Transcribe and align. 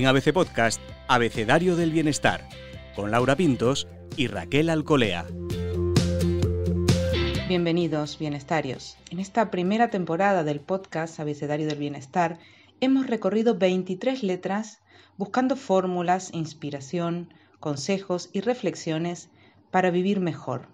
En 0.00 0.06
ABC 0.06 0.32
Podcast, 0.32 0.80
Abecedario 1.08 1.76
del 1.76 1.90
Bienestar, 1.90 2.48
con 2.96 3.10
Laura 3.10 3.36
Pintos 3.36 3.86
y 4.16 4.28
Raquel 4.28 4.70
Alcolea. 4.70 5.26
Bienvenidos, 7.48 8.18
bienestarios. 8.18 8.96
En 9.10 9.20
esta 9.20 9.50
primera 9.50 9.90
temporada 9.90 10.42
del 10.42 10.60
podcast 10.60 11.20
Abecedario 11.20 11.66
del 11.66 11.78
Bienestar 11.78 12.38
hemos 12.80 13.08
recorrido 13.08 13.58
23 13.58 14.22
letras 14.22 14.80
buscando 15.18 15.54
fórmulas, 15.54 16.30
inspiración, 16.32 17.34
consejos 17.58 18.30
y 18.32 18.40
reflexiones 18.40 19.28
para 19.70 19.90
vivir 19.90 20.18
mejor. 20.18 20.68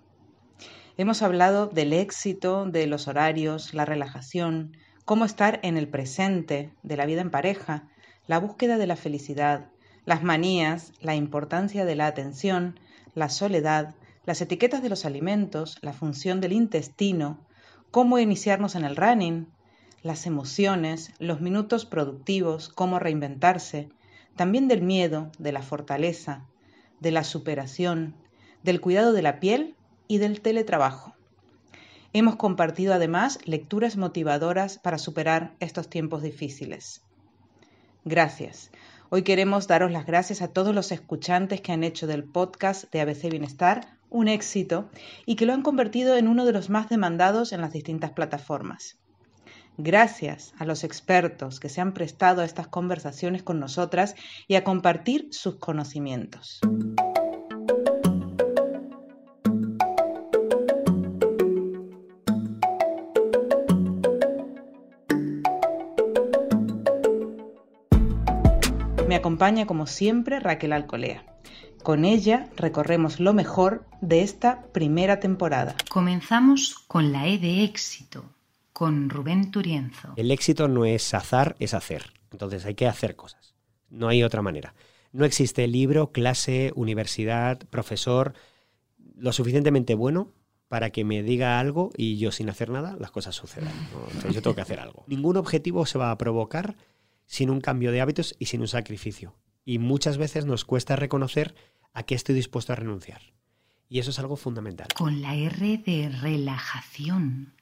Hemos 0.98 1.22
hablado 1.22 1.66
del 1.66 1.94
éxito, 1.94 2.64
de 2.64 2.86
los 2.86 3.08
horarios, 3.08 3.74
la 3.74 3.86
relajación, 3.86 4.76
cómo 5.04 5.24
estar 5.24 5.58
en 5.64 5.76
el 5.76 5.88
presente, 5.88 6.70
de 6.84 6.96
la 6.96 7.06
vida 7.06 7.22
en 7.22 7.32
pareja, 7.32 7.88
la 8.26 8.38
búsqueda 8.38 8.78
de 8.78 8.86
la 8.86 8.96
felicidad, 8.96 9.66
las 10.04 10.22
manías, 10.22 10.92
la 11.00 11.14
importancia 11.14 11.84
de 11.84 11.94
la 11.94 12.06
atención, 12.06 12.78
la 13.14 13.28
soledad, 13.28 13.94
las 14.24 14.40
etiquetas 14.40 14.82
de 14.82 14.88
los 14.88 15.04
alimentos, 15.04 15.78
la 15.82 15.92
función 15.92 16.40
del 16.40 16.52
intestino, 16.52 17.38
cómo 17.90 18.18
iniciarnos 18.18 18.74
en 18.74 18.84
el 18.84 18.96
running, 18.96 19.48
las 20.02 20.26
emociones, 20.26 21.12
los 21.18 21.40
minutos 21.40 21.86
productivos, 21.86 22.68
cómo 22.68 22.98
reinventarse, 22.98 23.88
también 24.36 24.68
del 24.68 24.82
miedo, 24.82 25.30
de 25.38 25.52
la 25.52 25.62
fortaleza, 25.62 26.44
de 27.00 27.10
la 27.10 27.24
superación, 27.24 28.14
del 28.62 28.80
cuidado 28.80 29.12
de 29.12 29.22
la 29.22 29.40
piel 29.40 29.76
y 30.08 30.18
del 30.18 30.40
teletrabajo. 30.40 31.14
Hemos 32.12 32.36
compartido 32.36 32.94
además 32.94 33.38
lecturas 33.44 33.96
motivadoras 33.96 34.78
para 34.78 34.98
superar 34.98 35.54
estos 35.60 35.88
tiempos 35.88 36.22
difíciles. 36.22 37.05
Gracias. 38.06 38.70
Hoy 39.10 39.22
queremos 39.22 39.66
daros 39.66 39.90
las 39.90 40.06
gracias 40.06 40.40
a 40.40 40.46
todos 40.46 40.72
los 40.72 40.92
escuchantes 40.92 41.60
que 41.60 41.72
han 41.72 41.82
hecho 41.82 42.06
del 42.06 42.22
podcast 42.22 42.84
de 42.92 43.00
ABC 43.00 43.28
Bienestar 43.28 43.96
un 44.10 44.28
éxito 44.28 44.88
y 45.26 45.34
que 45.34 45.44
lo 45.44 45.52
han 45.52 45.62
convertido 45.62 46.16
en 46.16 46.28
uno 46.28 46.44
de 46.44 46.52
los 46.52 46.70
más 46.70 46.88
demandados 46.88 47.52
en 47.52 47.60
las 47.60 47.72
distintas 47.72 48.12
plataformas. 48.12 48.96
Gracias 49.76 50.54
a 50.56 50.64
los 50.64 50.84
expertos 50.84 51.58
que 51.58 51.68
se 51.68 51.80
han 51.80 51.94
prestado 51.94 52.42
a 52.42 52.44
estas 52.44 52.68
conversaciones 52.68 53.42
con 53.42 53.58
nosotras 53.58 54.14
y 54.46 54.54
a 54.54 54.62
compartir 54.62 55.26
sus 55.32 55.56
conocimientos. 55.56 56.60
Me 69.16 69.20
acompaña 69.20 69.66
como 69.66 69.86
siempre 69.86 70.40
Raquel 70.40 70.74
Alcolea. 70.74 71.24
Con 71.82 72.04
ella 72.04 72.50
recorremos 72.54 73.18
lo 73.18 73.32
mejor 73.32 73.86
de 74.02 74.20
esta 74.20 74.66
primera 74.74 75.20
temporada. 75.20 75.74
Comenzamos 75.88 76.74
con 76.86 77.12
la 77.12 77.26
E 77.26 77.38
de 77.38 77.64
éxito, 77.64 78.26
con 78.74 79.08
Rubén 79.08 79.50
Turienzo. 79.50 80.12
El 80.16 80.30
éxito 80.30 80.68
no 80.68 80.84
es 80.84 81.14
azar, 81.14 81.56
es 81.60 81.72
hacer. 81.72 82.12
Entonces 82.30 82.66
hay 82.66 82.74
que 82.74 82.86
hacer 82.86 83.16
cosas. 83.16 83.54
No 83.88 84.08
hay 84.08 84.22
otra 84.22 84.42
manera. 84.42 84.74
No 85.12 85.24
existe 85.24 85.66
libro, 85.66 86.12
clase, 86.12 86.72
universidad, 86.74 87.58
profesor 87.70 88.34
lo 89.14 89.32
suficientemente 89.32 89.94
bueno 89.94 90.30
para 90.68 90.90
que 90.90 91.04
me 91.04 91.22
diga 91.22 91.58
algo 91.58 91.88
y 91.96 92.18
yo 92.18 92.32
sin 92.32 92.50
hacer 92.50 92.68
nada 92.68 92.98
las 93.00 93.12
cosas 93.12 93.34
sucedan. 93.34 93.72
yo 94.30 94.42
tengo 94.42 94.54
que 94.54 94.60
hacer 94.60 94.78
algo. 94.78 95.04
Ningún 95.06 95.38
objetivo 95.38 95.86
se 95.86 95.96
va 95.96 96.10
a 96.10 96.18
provocar 96.18 96.76
sin 97.26 97.50
un 97.50 97.60
cambio 97.60 97.92
de 97.92 98.00
hábitos 98.00 98.34
y 98.38 98.46
sin 98.46 98.60
un 98.60 98.68
sacrificio. 98.68 99.36
Y 99.64 99.78
muchas 99.78 100.16
veces 100.16 100.46
nos 100.46 100.64
cuesta 100.64 100.96
reconocer 100.96 101.54
a 101.92 102.04
qué 102.04 102.14
estoy 102.14 102.34
dispuesto 102.34 102.72
a 102.72 102.76
renunciar. 102.76 103.20
Y 103.88 103.98
eso 103.98 104.10
es 104.10 104.18
algo 104.18 104.36
fundamental. 104.36 104.88
Con 104.96 105.22
la 105.22 105.34
R 105.34 105.78
de 105.78 106.08
relajación. 106.08 107.54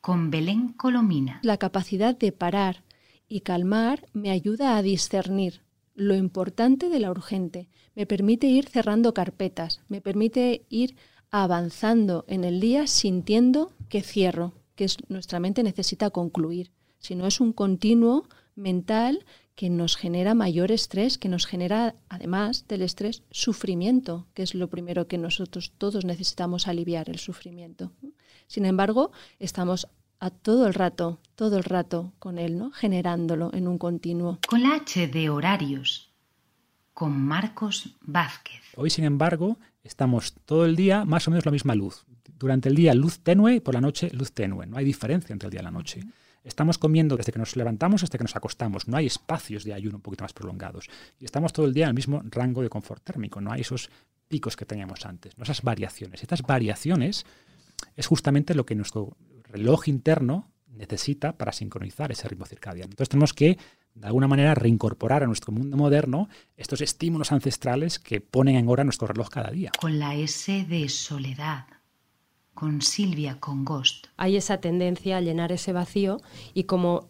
Con 0.00 0.30
Belén 0.30 0.72
Colomina. 0.72 1.40
La 1.42 1.56
capacidad 1.56 2.16
de 2.16 2.32
parar 2.32 2.84
y 3.28 3.40
calmar 3.40 4.06
me 4.12 4.30
ayuda 4.30 4.76
a 4.76 4.82
discernir 4.82 5.62
lo 5.94 6.14
importante 6.14 6.88
de 6.88 7.00
la 7.00 7.10
urgente. 7.10 7.68
Me 7.94 8.06
permite 8.06 8.46
ir 8.46 8.68
cerrando 8.68 9.14
carpetas. 9.14 9.80
Me 9.88 10.00
permite 10.00 10.66
ir 10.68 10.96
avanzando 11.30 12.24
en 12.28 12.44
el 12.44 12.60
día 12.60 12.86
sintiendo 12.86 13.72
que 13.88 14.02
cierro, 14.02 14.54
que 14.74 14.86
nuestra 15.08 15.40
mente 15.40 15.62
necesita 15.62 16.10
concluir. 16.10 16.70
Si 16.98 17.14
no 17.14 17.26
es 17.26 17.40
un 17.40 17.52
continuo 17.52 18.28
mental 18.56 19.24
que 19.54 19.70
nos 19.70 19.96
genera 19.96 20.34
mayor 20.34 20.70
estrés, 20.72 21.16
que 21.16 21.28
nos 21.28 21.46
genera, 21.46 21.94
además 22.08 22.66
del 22.68 22.82
estrés, 22.82 23.22
sufrimiento, 23.30 24.26
que 24.34 24.42
es 24.42 24.54
lo 24.54 24.68
primero 24.68 25.08
que 25.08 25.18
nosotros 25.18 25.72
todos 25.78 26.04
necesitamos 26.04 26.68
aliviar, 26.68 27.08
el 27.08 27.18
sufrimiento. 27.18 27.92
Sin 28.48 28.66
embargo, 28.66 29.12
estamos 29.38 29.88
a 30.20 30.30
todo 30.30 30.66
el 30.66 30.74
rato, 30.74 31.20
todo 31.34 31.56
el 31.56 31.64
rato 31.64 32.12
con 32.18 32.38
él, 32.38 32.58
¿no? 32.58 32.70
Generándolo 32.70 33.50
en 33.54 33.68
un 33.68 33.78
continuo. 33.78 34.38
Con 34.46 34.62
la 34.62 34.74
H 34.74 35.08
de 35.08 35.30
horarios, 35.30 36.12
con 36.92 37.18
Marcos 37.18 37.94
Vázquez. 38.00 38.62
Hoy, 38.76 38.90
sin 38.90 39.04
embargo, 39.04 39.58
estamos 39.84 40.34
todo 40.44 40.64
el 40.64 40.76
día 40.76 41.04
más 41.04 41.26
o 41.28 41.30
menos 41.30 41.44
la 41.44 41.52
misma 41.52 41.74
luz. 41.74 42.04
Durante 42.38 42.68
el 42.68 42.74
día 42.74 42.94
luz 42.94 43.20
tenue 43.20 43.56
y 43.56 43.60
por 43.60 43.74
la 43.74 43.80
noche 43.80 44.10
luz 44.12 44.32
tenue. 44.32 44.66
No 44.66 44.76
hay 44.76 44.84
diferencia 44.84 45.32
entre 45.32 45.46
el 45.46 45.50
día 45.50 45.60
y 45.60 45.64
la 45.64 45.70
noche. 45.70 46.02
Estamos 46.46 46.78
comiendo 46.78 47.16
desde 47.16 47.32
que 47.32 47.40
nos 47.40 47.56
levantamos 47.56 48.04
hasta 48.04 48.18
que 48.18 48.24
nos 48.24 48.36
acostamos. 48.36 48.86
No 48.86 48.96
hay 48.96 49.06
espacios 49.06 49.64
de 49.64 49.74
ayuno 49.74 49.96
un 49.96 50.02
poquito 50.02 50.22
más 50.22 50.32
prolongados. 50.32 50.88
Y 51.18 51.24
estamos 51.24 51.52
todo 51.52 51.66
el 51.66 51.74
día 51.74 51.84
en 51.84 51.88
el 51.88 51.94
mismo 51.94 52.22
rango 52.24 52.62
de 52.62 52.68
confort 52.68 53.02
térmico. 53.02 53.40
No 53.40 53.50
hay 53.50 53.62
esos 53.62 53.90
picos 54.28 54.56
que 54.56 54.64
teníamos 54.64 55.04
antes, 55.06 55.36
no 55.36 55.44
esas 55.44 55.62
variaciones. 55.62 56.22
Estas 56.22 56.42
variaciones 56.42 57.26
es 57.96 58.06
justamente 58.06 58.54
lo 58.54 58.64
que 58.64 58.76
nuestro 58.76 59.16
reloj 59.44 59.88
interno 59.88 60.52
necesita 60.68 61.32
para 61.36 61.52
sincronizar 61.52 62.12
ese 62.12 62.28
ritmo 62.28 62.46
circadiano. 62.46 62.90
Entonces 62.90 63.08
tenemos 63.08 63.34
que, 63.34 63.58
de 63.94 64.06
alguna 64.06 64.28
manera, 64.28 64.54
reincorporar 64.54 65.24
a 65.24 65.26
nuestro 65.26 65.52
mundo 65.52 65.76
moderno 65.76 66.28
estos 66.56 66.80
estímulos 66.80 67.32
ancestrales 67.32 67.98
que 67.98 68.20
ponen 68.20 68.54
en 68.54 68.68
hora 68.68 68.84
nuestro 68.84 69.08
reloj 69.08 69.30
cada 69.30 69.50
día. 69.50 69.72
Con 69.80 69.98
la 69.98 70.14
S 70.14 70.64
de 70.64 70.88
soledad 70.88 71.66
con 72.56 72.80
Silvia 72.80 73.36
Congost. 73.38 74.06
Hay 74.16 74.36
esa 74.36 74.56
tendencia 74.62 75.18
a 75.18 75.20
llenar 75.20 75.52
ese 75.52 75.74
vacío 75.74 76.22
y 76.54 76.64
como 76.64 77.06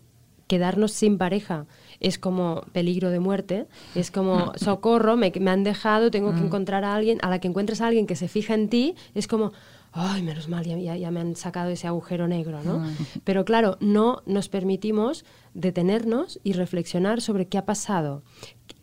quedarnos 0.49 0.91
sin 0.93 1.19
pareja 1.19 1.67
es 2.01 2.19
como 2.19 2.63
peligro 2.73 3.11
de 3.11 3.21
muerte, 3.21 3.67
es 3.95 4.11
como 4.11 4.53
socorro, 4.57 5.17
me, 5.17 5.33
han 5.49 5.65
dejado, 5.65 6.11
tengo 6.11 6.35
que 6.35 6.41
mm. 6.41 6.47
encontrar 6.47 6.85
a 6.85 6.95
alguien, 6.95 7.19
a 7.23 7.31
la 7.31 7.39
que 7.39 7.49
encuentres 7.49 7.81
a 7.81 7.87
alguien 7.87 8.09
que 8.09 8.17
se 8.17 8.27
fija 8.27 8.55
en 8.55 8.69
ti, 8.69 8.97
es 9.15 9.29
como, 9.29 9.53
ay, 9.93 10.23
menos 10.23 10.49
mal, 10.49 10.65
ya, 10.65 10.97
ya, 10.97 11.11
me 11.13 11.21
han 11.21 11.37
sacado 11.37 11.71
ese 11.71 11.87
agujero 11.87 12.27
negro, 12.27 12.63
¿no? 12.65 12.81
Mm. 12.81 12.97
Pero 13.23 13.45
claro, 13.45 13.77
no 13.81 14.23
nos 14.27 14.49
permitimos 14.49 15.25
detenernos 15.55 16.41
y 16.43 16.55
reflexionar 16.55 17.21
sobre 17.21 17.47
qué 17.47 17.57
ha 17.57 17.65
pasado, 17.65 18.25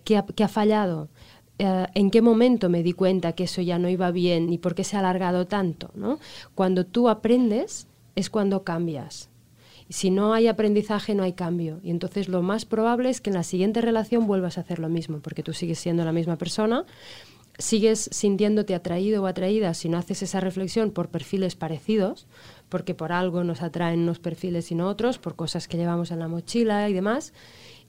qué 0.05 0.23
qué 0.35 0.43
ha 0.45 0.49
fallado, 0.49 1.09
eh, 1.63 1.87
en 1.93 2.11
qué 2.11 2.21
momento 2.21 2.67
me 2.67 2.83
di 2.83 2.91
cuenta 2.91 3.31
que 3.31 3.45
eso 3.45 3.61
ya 3.61 3.79
no 3.79 3.87
iba 3.87 4.11
bien 4.11 4.51
y 4.51 4.57
por 4.57 4.75
qué 4.75 4.83
se 4.83 4.97
ha 4.97 4.99
alargado 4.99 5.47
tanto. 5.47 5.91
¿no? 5.95 6.19
Cuando 6.55 6.85
tú 6.85 7.07
aprendes 7.07 7.87
es 8.17 8.29
cuando 8.29 8.63
cambias. 8.63 9.29
Si 9.89 10.09
no 10.09 10.33
hay 10.33 10.47
aprendizaje, 10.47 11.15
no 11.15 11.23
hay 11.23 11.31
cambio. 11.31 11.79
Y 11.81 11.91
entonces 11.91 12.27
lo 12.27 12.41
más 12.41 12.65
probable 12.65 13.09
es 13.09 13.21
que 13.21 13.29
en 13.29 13.35
la 13.35 13.43
siguiente 13.43 13.79
relación 13.79 14.27
vuelvas 14.27 14.57
a 14.57 14.61
hacer 14.61 14.79
lo 14.79 14.89
mismo, 14.89 15.19
porque 15.19 15.41
tú 15.41 15.53
sigues 15.53 15.79
siendo 15.79 16.03
la 16.03 16.11
misma 16.11 16.35
persona, 16.35 16.83
sigues 17.57 18.09
sintiéndote 18.11 18.75
atraído 18.75 19.23
o 19.23 19.27
atraída 19.27 19.73
si 19.73 19.87
no 19.87 19.97
haces 19.97 20.21
esa 20.21 20.41
reflexión 20.41 20.91
por 20.91 21.07
perfiles 21.07 21.55
parecidos, 21.55 22.27
porque 22.67 22.93
por 22.93 23.13
algo 23.13 23.45
nos 23.45 23.61
atraen 23.61 24.01
unos 24.01 24.19
perfiles 24.19 24.69
y 24.71 24.75
no 24.75 24.89
otros, 24.89 25.17
por 25.17 25.35
cosas 25.35 25.69
que 25.69 25.77
llevamos 25.77 26.11
en 26.11 26.19
la 26.19 26.27
mochila 26.27 26.89
y 26.89 26.93
demás. 26.93 27.31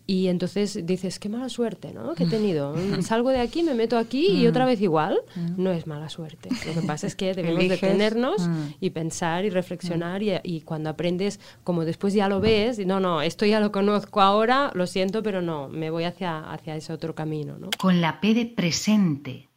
Y 0.07 0.29
entonces 0.29 0.85
dices, 0.85 1.19
qué 1.19 1.31
mala 1.31 1.49
suerte, 1.49 1.95
¿no? 1.95 2.15
Que 2.15 2.25
he 2.25 2.27
tenido. 2.27 2.75
Salgo 3.03 3.31
de 3.31 3.41
aquí, 3.41 3.63
me 3.63 3.75
meto 3.75 3.97
aquí 3.97 4.27
y 4.27 4.47
otra 4.47 4.67
vez 4.67 4.81
igual. 4.81 5.19
No 5.57 5.71
es 5.73 5.87
mala 5.87 6.11
suerte. 6.11 6.51
Lo 6.67 6.81
que 6.81 6.87
pasa 6.87 7.07
es 7.07 7.17
que 7.17 7.33
debemos 7.35 7.69
detenernos 7.69 8.49
y 8.81 8.91
pensar 8.91 9.45
y 9.45 9.51
reflexionar 9.51 10.23
y, 10.23 10.61
cuando 10.61 10.91
aprendes, 10.91 11.41
como 11.63 11.85
después 11.85 12.13
ya 12.13 12.29
lo 12.29 12.41
ves, 12.41 12.79
y 12.79 12.85
no, 12.85 13.01
no, 13.01 13.23
esto 13.23 13.47
ya 13.47 13.61
lo 13.61 13.73
conozco 13.73 14.21
ahora, 14.21 14.71
lo 14.75 14.87
siento, 14.87 15.23
pero 15.23 15.41
no, 15.41 15.69
me 15.69 15.91
voy 15.91 16.05
hacia, 16.05 16.41
hacia 16.51 16.77
ese 16.77 16.93
otro 16.93 17.15
camino, 17.15 17.59
¿no? 17.59 17.71
Con 17.79 18.01
la 18.01 18.21
P 18.21 18.35
de 18.35 18.47
presente 18.47 19.49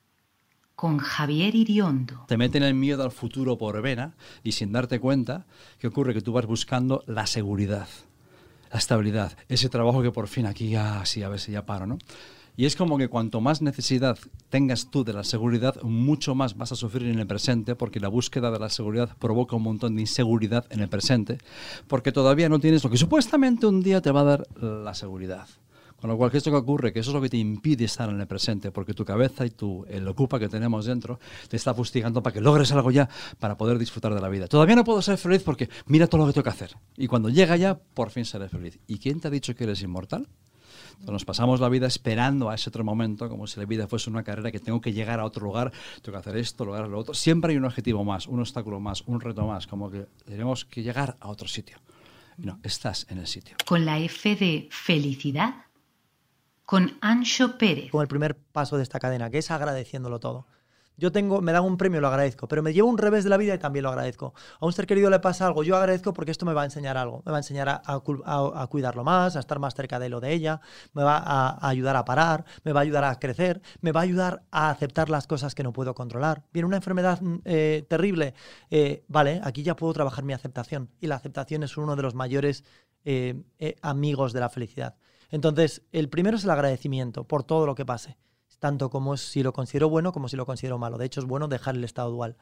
con 0.76 1.00
Javier 1.00 1.56
Iriondo. 1.56 2.26
Te 2.28 2.38
meten 2.38 2.62
el 2.62 2.76
miedo 2.76 3.04
al 3.04 3.12
futuro 3.12 3.58
por 3.58 3.82
vena 3.82 4.16
y 4.44 4.52
sin 4.52 4.72
darte 4.72 5.00
cuenta, 5.00 5.48
¿qué 5.80 5.88
ocurre? 5.88 6.14
Que 6.14 6.22
tú 6.22 6.34
vas 6.34 6.46
buscando 6.46 7.04
la 7.08 7.26
seguridad 7.26 7.88
la 8.72 8.80
estabilidad, 8.80 9.38
ese 9.50 9.70
trabajo 9.70 10.02
que 10.02 10.12
por 10.12 10.28
fin 10.28 10.46
aquí 10.46 10.70
ya, 10.70 11.06
sí, 11.06 11.24
a 11.24 11.30
ver 11.30 11.40
si 11.40 11.52
ya 11.52 11.66
paro, 11.66 11.88
¿no? 11.88 11.98
Y 12.60 12.66
es 12.66 12.76
como 12.76 12.98
que 12.98 13.08
cuanto 13.08 13.40
más 13.40 13.62
necesidad 13.62 14.18
tengas 14.50 14.90
tú 14.90 15.04
de 15.04 15.14
la 15.14 15.24
seguridad, 15.24 15.80
mucho 15.84 16.34
más 16.34 16.58
vas 16.58 16.72
a 16.72 16.76
sufrir 16.76 17.08
en 17.08 17.20
el 17.20 17.28
presente, 17.28 17.76
porque 17.76 18.00
la 18.00 18.08
búsqueda 18.08 18.50
de 18.50 18.58
la 18.58 18.70
seguridad 18.70 19.16
provoca 19.20 19.56
un 19.56 19.62
montón 19.62 19.96
de 19.96 20.02
inseguridad 20.02 20.66
en 20.72 20.80
el 20.80 20.90
presente, 20.90 21.38
porque 21.88 22.12
todavía 22.12 22.50
no 22.50 22.60
tienes 22.60 22.84
lo 22.84 22.90
que 22.90 22.98
supuestamente 22.98 23.68
un 23.68 23.84
día 23.84 24.02
te 24.02 24.10
va 24.10 24.22
a 24.22 24.24
dar 24.24 24.48
la 24.60 24.96
seguridad. 24.96 25.48
Con 26.00 26.12
lo 26.12 26.18
cual, 26.18 26.30
¿qué 26.30 26.38
es 26.38 26.46
lo 26.46 26.52
que 26.52 26.58
ocurre? 26.60 26.94
Que 26.94 27.00
eso 27.00 27.10
es 27.10 27.16
lo 27.16 27.22
que 27.22 27.30
te 27.30 27.38
impide 27.38 27.86
estar 27.86 28.08
en 28.10 28.20
el 28.20 28.28
presente, 28.28 28.72
porque 28.72 28.94
tu 28.94 29.04
cabeza 29.04 29.46
y 29.46 29.50
tu, 29.50 29.84
el 29.90 30.08
ocupa 30.08 30.38
que 30.38 30.48
tenemos 30.48 30.86
dentro 30.86 31.20
te 31.50 31.58
está 31.58 31.74
fustigando 31.74 32.22
para 32.22 32.34
que 32.34 32.42
logres 32.42 32.72
algo 32.72 32.92
ya, 32.92 33.10
para 33.40 33.58
poder 33.58 33.80
disfrutar 33.80 34.14
de 34.14 34.22
la 34.22 34.30
vida. 34.30 34.48
Todavía 34.48 34.76
no 34.76 34.84
puedo 34.84 35.02
ser 35.02 35.18
feliz 35.18 35.42
porque 35.44 35.70
mira 35.88 36.08
todo 36.08 36.22
lo 36.22 36.28
que 36.28 36.34
tengo 36.34 36.44
que 36.44 36.50
hacer. 36.52 36.76
Y 36.98 37.08
cuando 37.08 37.30
llega 37.30 37.56
ya, 37.56 37.80
por 37.80 38.12
fin 38.12 38.26
seré 38.26 38.48
feliz. 38.48 38.80
¿Y 38.86 39.00
quién 39.00 39.20
te 39.20 39.28
ha 39.28 39.32
dicho 39.32 39.56
que 39.56 39.64
eres 39.64 39.82
inmortal? 39.82 40.28
Nos 41.06 41.26
pasamos 41.26 41.60
la 41.60 41.70
vida 41.70 41.88
esperando 41.88 42.50
a 42.50 42.56
ese 42.56 42.70
otro 42.70 42.84
momento, 42.84 43.30
como 43.30 43.48
si 43.48 43.60
la 43.60 43.66
vida 43.66 43.88
fuese 43.88 44.10
una 44.10 44.24
carrera 44.24 44.52
que 44.52 44.60
tengo 44.60 44.82
que 44.82 44.94
llegar 44.94 45.20
a 45.20 45.26
otro 45.26 45.46
lugar, 45.46 45.72
tengo 46.02 46.18
que 46.18 46.20
hacer 46.20 46.38
esto, 46.38 46.66
lograr 46.66 46.88
lo 46.88 47.00
otro. 47.00 47.14
Siempre 47.14 47.52
hay 47.52 47.58
un 47.58 47.66
objetivo 47.66 48.04
más, 48.04 48.28
un 48.28 48.40
obstáculo 48.40 48.80
más, 48.80 49.04
un 49.06 49.22
reto 49.22 49.46
más, 49.46 49.68
como 49.68 49.90
que 49.90 50.06
tenemos 50.26 50.66
que 50.66 50.84
llegar 50.84 51.16
a 51.20 51.30
otro 51.30 51.48
sitio. 51.48 51.78
No, 52.38 52.60
estás 52.64 53.08
en 53.10 53.20
el 53.20 53.28
sitio. 53.28 53.58
Con 53.66 53.86
la 53.86 54.00
F 54.00 54.36
de 54.36 54.68
felicidad. 54.72 55.67
Con 56.68 56.98
Ancho 57.00 57.58
Pérez. 57.58 57.92
Como 57.92 58.02
el 58.02 58.10
primer 58.10 58.36
paso 58.36 58.76
de 58.76 58.84
esta 58.84 59.00
cadena, 59.00 59.30
que 59.30 59.38
es 59.38 59.52
agradeciéndolo 59.52 60.20
todo. 60.20 60.48
Yo 60.98 61.14
tengo, 61.14 61.42
me 61.42 61.54
dan 61.54 61.64
un 61.64 61.78
premio, 61.78 62.02
lo 62.02 62.10
agradezco, 62.10 62.50
pero 62.50 62.62
me 62.62 62.74
llevo 62.74 62.90
un 62.90 62.98
revés 62.98 63.24
de 63.24 63.30
la 63.30 63.38
vida 63.38 63.56
y 63.56 63.58
también 63.58 63.84
lo 63.84 63.90
agradezco. 63.90 64.34
A 64.60 64.66
un 64.66 64.74
ser 64.74 64.86
querido 64.86 65.10
le 65.10 65.22
pasa 65.22 65.48
algo, 65.48 65.64
yo 65.64 65.78
agradezco 65.78 66.12
porque 66.12 66.32
esto 66.32 66.46
me 66.46 66.52
va 66.52 66.64
a 66.64 66.66
enseñar 66.66 66.98
algo, 66.98 67.24
me 67.26 67.32
va 67.32 67.38
a 67.38 67.40
enseñar 67.40 67.70
a, 67.70 68.68
cuidarlo 68.68 69.06
más, 69.06 69.38
a 69.38 69.40
estar 69.40 69.60
más 69.60 69.76
cerca 69.76 69.98
de 69.98 70.10
lo 70.10 70.20
de 70.20 70.34
ella, 70.34 70.60
me 70.92 71.04
va 71.04 71.24
a, 71.26 71.70
ayudar 71.70 71.96
a 71.96 72.04
parar, 72.04 72.44
me 72.66 72.74
va 72.74 72.82
a 72.82 72.84
ayudar 72.84 73.06
a 73.06 73.18
crecer, 73.18 73.62
me 73.80 73.94
va 73.94 74.02
a 74.02 74.04
ayudar 74.04 74.44
a 74.52 74.70
aceptar 74.70 75.10
las 75.10 75.26
cosas 75.26 75.56
que 75.56 75.64
no 75.64 75.72
puedo 75.72 75.96
controlar. 75.96 76.44
Viene 76.52 76.66
una 76.66 76.76
enfermedad 76.76 77.22
mm, 77.22 77.36
eh, 77.46 77.86
terrible, 77.88 78.34
eh, 78.72 79.06
vale, 79.08 79.40
aquí 79.42 79.64
ya 79.64 79.78
puedo 79.78 79.94
trabajar 79.94 80.26
mi 80.26 80.34
aceptación 80.34 80.90
y 81.00 81.08
la 81.08 81.16
aceptación 81.16 81.64
es 81.64 81.78
uno 81.78 81.96
de 81.96 82.02
los 82.02 82.14
mayores 82.14 82.66
eh, 83.06 83.42
amigos 83.82 84.34
de 84.34 84.42
la 84.42 84.50
felicidad. 84.50 84.98
Entonces, 85.30 85.84
el 85.92 86.10
primero 86.10 86.38
es 86.38 86.44
el 86.44 86.50
agradecimiento 86.50 87.26
por 87.26 87.44
todo 87.44 87.66
lo 87.66 87.76
que 87.76 87.86
pase 87.86 88.18
tanto 88.60 88.90
como 88.90 89.18
si 89.18 89.44
lo 89.44 89.54
considero 89.54 89.90
bueno 89.90 90.12
como 90.12 90.28
si 90.30 90.36
lo 90.36 90.46
considero 90.46 90.78
malo. 90.78 90.98
De 90.98 91.06
hecho, 91.06 91.20
es 91.20 91.26
bueno 91.26 91.48
dejar 91.48 91.76
el 91.76 91.84
estado 91.84 92.12
dual. 92.12 92.38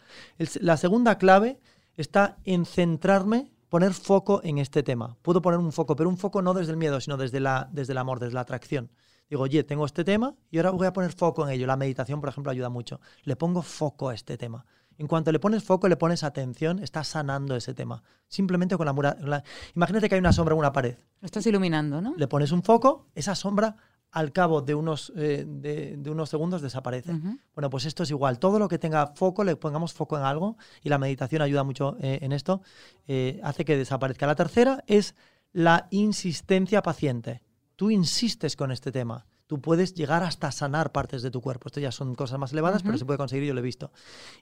La 0.62 0.78
segunda 0.78 1.18
clave 1.18 1.60
está 1.98 2.38
en 2.44 2.66
centrarme, 2.66 3.52
poner 3.70 3.94
foco 3.94 4.42
en 4.44 4.58
este 4.58 4.84
tema. 4.84 5.18
Puedo 5.22 5.42
poner 5.42 5.60
un 5.60 5.72
foco, 5.72 5.96
pero 5.96 6.10
un 6.10 6.18
foco 6.18 6.42
no 6.42 6.54
desde 6.54 6.72
el 6.72 6.78
miedo, 6.78 7.00
sino 7.02 7.18
desde, 7.18 7.40
la, 7.40 7.70
desde 7.72 7.94
el 7.94 7.98
amor, 7.98 8.20
desde 8.20 8.34
la 8.34 8.42
atracción. 8.42 8.92
Digo, 9.30 9.44
oye, 9.44 9.64
tengo 9.64 9.86
este 9.86 10.04
tema 10.04 10.36
y 10.52 10.58
ahora 10.58 10.72
voy 10.72 10.88
a 10.88 10.94
poner 10.94 11.12
foco 11.12 11.48
en 11.48 11.54
ello. 11.54 11.66
La 11.66 11.78
meditación, 11.78 12.20
por 12.20 12.30
ejemplo, 12.30 12.52
ayuda 12.52 12.70
mucho. 12.70 13.02
Le 13.24 13.36
pongo 13.36 13.62
foco 13.62 14.10
a 14.10 14.14
este 14.14 14.38
tema. 14.38 14.66
En 14.98 15.08
cuanto 15.08 15.32
le 15.32 15.40
pones 15.40 15.64
foco, 15.64 15.88
le 15.88 15.98
pones 15.98 16.24
atención, 16.24 16.80
estás 16.80 17.08
sanando 17.08 17.56
ese 17.56 17.74
tema. 17.74 18.02
Simplemente 18.28 18.78
con 18.78 18.86
la 18.86 18.94
mura. 18.94 19.18
la- 19.22 19.44
Imagínate 19.76 20.08
que 20.10 20.16
hay 20.16 20.20
una 20.20 20.32
sombra 20.34 20.54
en 20.54 20.60
una 20.60 20.72
pared. 20.74 20.96
Lo 21.22 21.26
estás 21.26 21.46
iluminando, 21.48 22.02
¿no? 22.02 22.14
Le 22.18 22.28
pones 22.28 22.52
un 22.52 22.64
foco, 22.64 23.08
esa 23.16 23.36
sombra 23.36 23.76
al 24.12 24.32
cabo 24.32 24.62
de 24.62 24.74
unos, 24.76 25.12
eh, 25.18 25.44
de, 25.46 25.98
de 25.98 26.10
unos 26.10 26.30
segundos 26.30 26.62
desaparece. 26.62 27.12
Bueno, 27.54 27.70
pues 27.70 27.84
esto 27.86 28.04
es 28.04 28.10
igual. 28.12 28.40
Todo 28.40 28.58
lo 28.60 28.70
que 28.70 28.80
tenga 28.80 29.08
foco, 29.08 29.44
le 29.44 29.58
pongamos 29.58 29.92
foco 29.92 30.18
en 30.18 30.24
algo 30.24 30.56
y 30.82 30.88
la 30.88 30.98
meditación 30.98 31.42
ayuda 31.42 31.66
mucho 31.66 31.98
eh, 32.00 32.20
en 32.22 32.32
esto, 32.32 32.62
eh, 33.08 33.42
hace 33.44 33.66
que 33.66 33.76
desaparezca. 33.76 34.26
La 34.28 34.36
tercera 34.36 34.84
es 34.88 35.16
la 35.52 35.88
insistencia 35.92 36.82
paciente. 36.82 37.42
Tú 37.76 37.92
insistes 37.92 38.56
con 38.56 38.72
este 38.72 38.94
tema. 38.94 39.26
Tú 39.48 39.62
puedes 39.62 39.94
llegar 39.94 40.24
hasta 40.24 40.52
sanar 40.52 40.92
partes 40.92 41.22
de 41.22 41.30
tu 41.30 41.40
cuerpo. 41.42 41.68
Esto 41.68 41.80
ya 41.80 41.92
son 41.92 42.16
cosas 42.16 42.40
más 42.40 42.52
elevadas, 42.52 42.82
pero 42.82 42.98
se 42.98 43.06
puede 43.06 43.18
conseguir, 43.18 43.46
yo 43.48 43.54
lo 43.54 43.60
he 43.60 43.64
visto. 43.64 43.92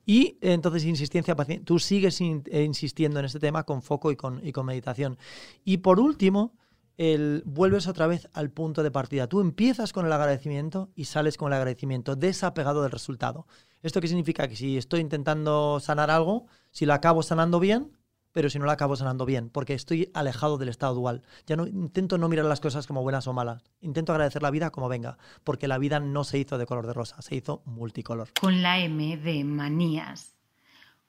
Y 0.05 0.37
entonces, 0.41 0.85
insistencia 0.85 1.35
paciente. 1.35 1.65
Tú 1.65 1.77
sigues 1.79 2.21
in- 2.21 2.43
eh, 2.47 2.63
insistiendo 2.63 3.19
en 3.19 3.25
este 3.25 3.39
tema 3.39 3.63
con 3.65 3.81
foco 3.81 4.11
y 4.11 4.15
con, 4.15 4.45
y 4.45 4.51
con 4.53 4.65
meditación. 4.65 5.17
Y 5.65 5.77
por 5.77 5.99
último, 5.99 6.55
el, 6.97 7.43
vuelves 7.45 7.87
otra 7.87 8.07
vez 8.07 8.29
al 8.33 8.49
punto 8.51 8.83
de 8.83 8.91
partida. 8.91 9.27
Tú 9.27 9.41
empiezas 9.41 9.91
con 9.91 10.05
el 10.05 10.13
agradecimiento 10.13 10.89
y 10.95 11.05
sales 11.05 11.37
con 11.37 11.47
el 11.51 11.57
agradecimiento, 11.57 12.15
desapegado 12.15 12.81
del 12.81 12.91
resultado. 12.91 13.45
¿Esto 13.81 13.99
qué 13.99 14.07
significa? 14.07 14.47
Que 14.47 14.55
si 14.55 14.77
estoy 14.77 15.01
intentando 15.01 15.79
sanar 15.81 16.09
algo, 16.11 16.45
si 16.71 16.85
lo 16.85 16.93
acabo 16.93 17.23
sanando 17.23 17.59
bien, 17.59 17.91
pero 18.33 18.49
si 18.49 18.59
no 18.59 18.65
lo 18.65 18.71
acabo 18.71 18.97
sanando 18.97 19.25
bien, 19.25 19.49
porque 19.49 19.73
estoy 19.73 20.11
alejado 20.13 20.57
del 20.57 20.69
estado 20.69 20.95
dual. 20.95 21.21
Ya 21.47 21.55
no 21.55 21.65
intento 21.65 22.17
no 22.17 22.27
mirar 22.27 22.45
las 22.45 22.59
cosas 22.59 22.85
como 22.85 23.01
buenas 23.01 23.27
o 23.27 23.33
malas. 23.33 23.63
Intento 23.79 24.11
agradecer 24.11 24.41
la 24.41 24.51
vida 24.51 24.71
como 24.71 24.89
venga, 24.89 25.17
porque 25.45 25.69
la 25.69 25.77
vida 25.77 25.99
no 26.01 26.25
se 26.25 26.39
hizo 26.39 26.57
de 26.57 26.65
color 26.65 26.87
de 26.87 26.93
rosa, 26.93 27.21
se 27.21 27.35
hizo 27.35 27.61
multicolor. 27.65 28.29
Con 28.41 28.61
la 28.61 28.79
M 28.79 29.15
de 29.17 29.43
manías. 29.43 30.32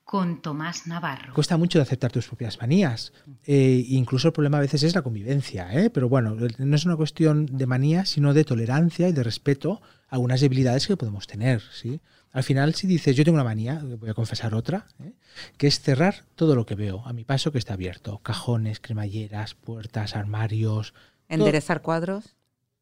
Con 0.04 0.42
Tomás 0.42 0.86
Navarro. 0.86 1.32
Cuesta 1.32 1.56
mucho 1.56 1.78
de 1.78 1.82
aceptar 1.82 2.12
tus 2.12 2.26
propias 2.26 2.58
manías. 2.60 3.12
Eh, 3.46 3.84
incluso 3.88 4.28
el 4.28 4.32
problema 4.34 4.58
a 4.58 4.60
veces 4.60 4.82
es 4.82 4.94
la 4.94 5.00
convivencia, 5.02 5.72
¿eh? 5.72 5.88
pero 5.88 6.08
bueno, 6.10 6.36
no 6.58 6.76
es 6.76 6.84
una 6.84 6.96
cuestión 6.96 7.46
de 7.46 7.66
manías, 7.66 8.10
sino 8.10 8.34
de 8.34 8.44
tolerancia 8.44 9.08
y 9.08 9.12
de 9.12 9.22
respeto 9.22 9.80
a 10.08 10.14
algunas 10.16 10.42
debilidades 10.42 10.86
que 10.86 10.96
podemos 10.98 11.26
tener. 11.26 11.62
¿sí? 11.72 12.00
Al 12.32 12.42
final, 12.42 12.74
si 12.74 12.86
dices, 12.86 13.16
yo 13.16 13.24
tengo 13.24 13.36
una 13.36 13.44
manía, 13.44 13.80
voy 13.98 14.10
a 14.10 14.14
confesar 14.14 14.54
otra, 14.54 14.86
¿eh? 15.02 15.12
que 15.56 15.66
es 15.68 15.80
cerrar 15.80 16.26
todo 16.34 16.54
lo 16.54 16.66
que 16.66 16.74
veo 16.74 17.02
a 17.06 17.12
mi 17.14 17.24
paso 17.24 17.50
que 17.50 17.58
está 17.58 17.72
abierto. 17.74 18.18
Cajones, 18.22 18.80
cremalleras, 18.80 19.54
puertas, 19.54 20.16
armarios. 20.16 20.92
todo- 20.92 21.00
Enderezar 21.38 21.80
cuadros. 21.80 22.36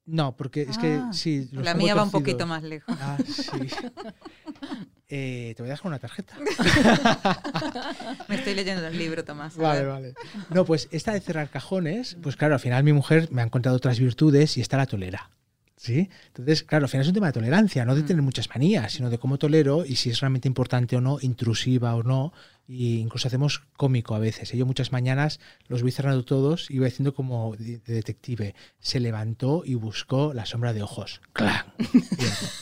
No, 0.05 0.37
porque 0.37 0.63
es 0.63 0.77
que 0.79 0.95
Ah, 0.95 1.13
sí. 1.13 1.49
los 1.53 1.65
La 1.65 1.75
mía 1.75 1.95
va 1.95 2.03
un 2.03 2.11
poquito 2.11 2.45
más 2.49 2.65
lejos. 2.65 2.97
Ah, 3.01 3.17
sí. 3.25 3.49
Eh, 5.15 5.53
te 5.55 5.63
voy 5.63 5.69
a 5.69 5.75
dejar 5.75 5.89
una 5.89 5.99
tarjeta. 5.99 6.39
Me 8.29 8.37
estoy 8.37 8.55
leyendo 8.55 8.87
el 8.87 8.97
libro, 8.97 9.23
Tomás. 9.25 9.57
Vale, 9.59 9.85
vale. 9.85 10.15
No, 10.49 10.65
pues 10.65 10.89
esta 10.91 11.13
de 11.13 11.21
cerrar 11.21 11.51
cajones, 11.51 12.17
pues 12.23 12.37
claro, 12.37 12.55
al 12.55 12.61
final 12.61 12.83
mi 12.83 12.95
mujer 12.95 13.29
me 13.31 13.43
ha 13.43 13.45
encontrado 13.45 13.77
otras 13.77 13.99
virtudes 14.01 14.57
y 14.57 14.63
esta 14.63 14.79
la 14.79 14.87
tolera. 14.87 15.29
¿Sí? 15.77 16.09
Entonces, 16.29 16.63
claro, 16.63 16.85
al 16.85 16.89
final 16.89 17.03
es 17.03 17.09
un 17.09 17.15
tema 17.15 17.27
de 17.27 17.33
tolerancia, 17.33 17.85
no 17.85 17.95
de 17.97 18.03
Mm. 18.03 18.07
tener 18.07 18.23
muchas 18.23 18.49
manías, 18.49 18.93
sino 18.93 19.11
de 19.11 19.19
cómo 19.19 19.37
tolero 19.37 19.85
y 19.85 19.97
si 19.97 20.11
es 20.11 20.21
realmente 20.21 20.47
importante 20.49 20.97
o 20.97 21.01
no, 21.01 21.19
intrusiva 21.21 21.95
o 21.97 22.03
no. 22.05 22.33
Y 22.69 22.99
incluso 23.01 23.27
hacemos 23.29 23.63
cómico 23.77 24.15
a 24.15 24.21
veces. 24.21 24.51
Yo 24.53 24.65
muchas 24.65 24.93
mañanas 24.93 25.41
los 25.67 25.83
voy 25.83 25.91
cerrando 25.91 26.25
todos 26.25 26.71
y 26.71 26.79
voy 26.79 26.87
haciendo 26.89 27.13
como 27.15 27.55
de 27.59 27.81
detective. 27.85 28.55
Se 28.79 29.01
levantó 29.01 29.63
y 29.67 29.75
buscó 29.75 30.33
la 30.33 30.47
sombra 30.47 30.73
de 30.73 30.83
ojos. 30.83 31.21
¡Clan! 31.33 31.67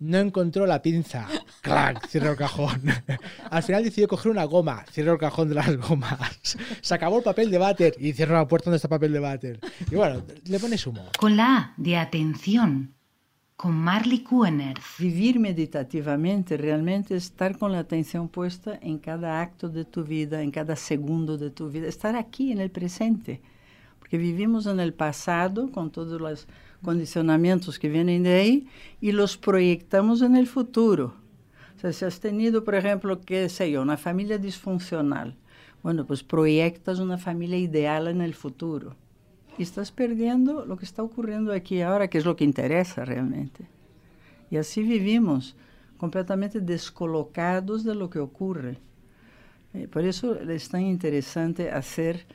No 0.00 0.16
encontró 0.16 0.64
la 0.64 0.80
pinza. 0.80 1.28
¡Clac! 1.60 2.08
Cierro 2.08 2.30
el 2.30 2.36
cajón. 2.38 2.80
Al 3.50 3.62
final 3.62 3.84
decidió 3.84 4.08
coger 4.08 4.32
una 4.32 4.44
goma. 4.44 4.82
Cierro 4.90 5.12
el 5.12 5.18
cajón 5.18 5.50
de 5.50 5.56
las 5.56 5.76
gomas. 5.76 6.56
Se 6.80 6.94
acabó 6.94 7.18
el 7.18 7.22
papel 7.22 7.50
de 7.50 7.58
váter 7.58 7.94
y 7.98 8.14
cierro 8.14 8.34
la 8.34 8.48
puerta 8.48 8.70
donde 8.70 8.76
está 8.76 8.88
el 8.88 8.98
papel 8.98 9.12
de 9.12 9.18
váter. 9.18 9.60
Y 9.90 9.96
bueno, 9.96 10.22
le 10.46 10.58
pones 10.58 10.86
humor. 10.86 11.10
Con 11.18 11.36
la 11.36 11.56
A 11.56 11.74
de 11.76 11.98
atención. 11.98 12.94
Con 13.56 13.74
Marley 13.74 14.20
Kuener. 14.20 14.78
Vivir 14.98 15.38
meditativamente 15.38 16.56
realmente 16.56 17.14
es 17.14 17.24
estar 17.24 17.58
con 17.58 17.72
la 17.72 17.80
atención 17.80 18.30
puesta 18.30 18.78
en 18.80 18.98
cada 18.98 19.42
acto 19.42 19.68
de 19.68 19.84
tu 19.84 20.02
vida, 20.02 20.40
en 20.40 20.50
cada 20.50 20.76
segundo 20.76 21.36
de 21.36 21.50
tu 21.50 21.68
vida, 21.68 21.86
estar 21.86 22.16
aquí 22.16 22.52
en 22.52 22.60
el 22.60 22.70
presente. 22.70 23.42
Porque 23.98 24.16
vivimos 24.16 24.64
en 24.64 24.80
el 24.80 24.94
pasado 24.94 25.70
con 25.70 25.90
todos 25.90 26.18
los 26.18 26.48
condicionamientos 26.82 27.78
que 27.78 27.88
vienen 27.88 28.22
de 28.22 28.34
ahí 28.34 28.68
y 29.00 29.12
los 29.12 29.36
proyectamos 29.36 30.22
en 30.22 30.36
el 30.36 30.46
futuro. 30.46 31.14
O 31.76 31.80
sea, 31.80 31.92
si 31.92 32.04
has 32.04 32.20
tenido, 32.20 32.64
por 32.64 32.74
ejemplo, 32.74 33.20
qué 33.20 33.48
sé 33.48 33.70
yo, 33.70 33.82
una 33.82 33.96
familia 33.96 34.38
disfuncional, 34.38 35.34
bueno, 35.82 36.06
pues 36.06 36.22
proyectas 36.22 36.98
una 36.98 37.16
familia 37.16 37.58
ideal 37.58 38.08
en 38.08 38.20
el 38.20 38.34
futuro. 38.34 38.96
Y 39.56 39.62
estás 39.62 39.90
perdiendo 39.90 40.64
lo 40.66 40.76
que 40.76 40.84
está 40.84 41.02
ocurriendo 41.02 41.52
aquí 41.52 41.80
ahora, 41.80 42.08
que 42.08 42.18
es 42.18 42.24
lo 42.24 42.36
que 42.36 42.44
interesa 42.44 43.04
realmente. 43.04 43.66
Y 44.50 44.56
así 44.56 44.82
vivimos, 44.82 45.56
completamente 45.96 46.60
descolocados 46.60 47.84
de 47.84 47.94
lo 47.94 48.10
que 48.10 48.18
ocurre. 48.18 48.78
Eh, 49.74 49.86
por 49.86 50.04
eso 50.04 50.34
es 50.34 50.68
tan 50.68 50.82
interesante 50.82 51.70
hacer 51.70 52.26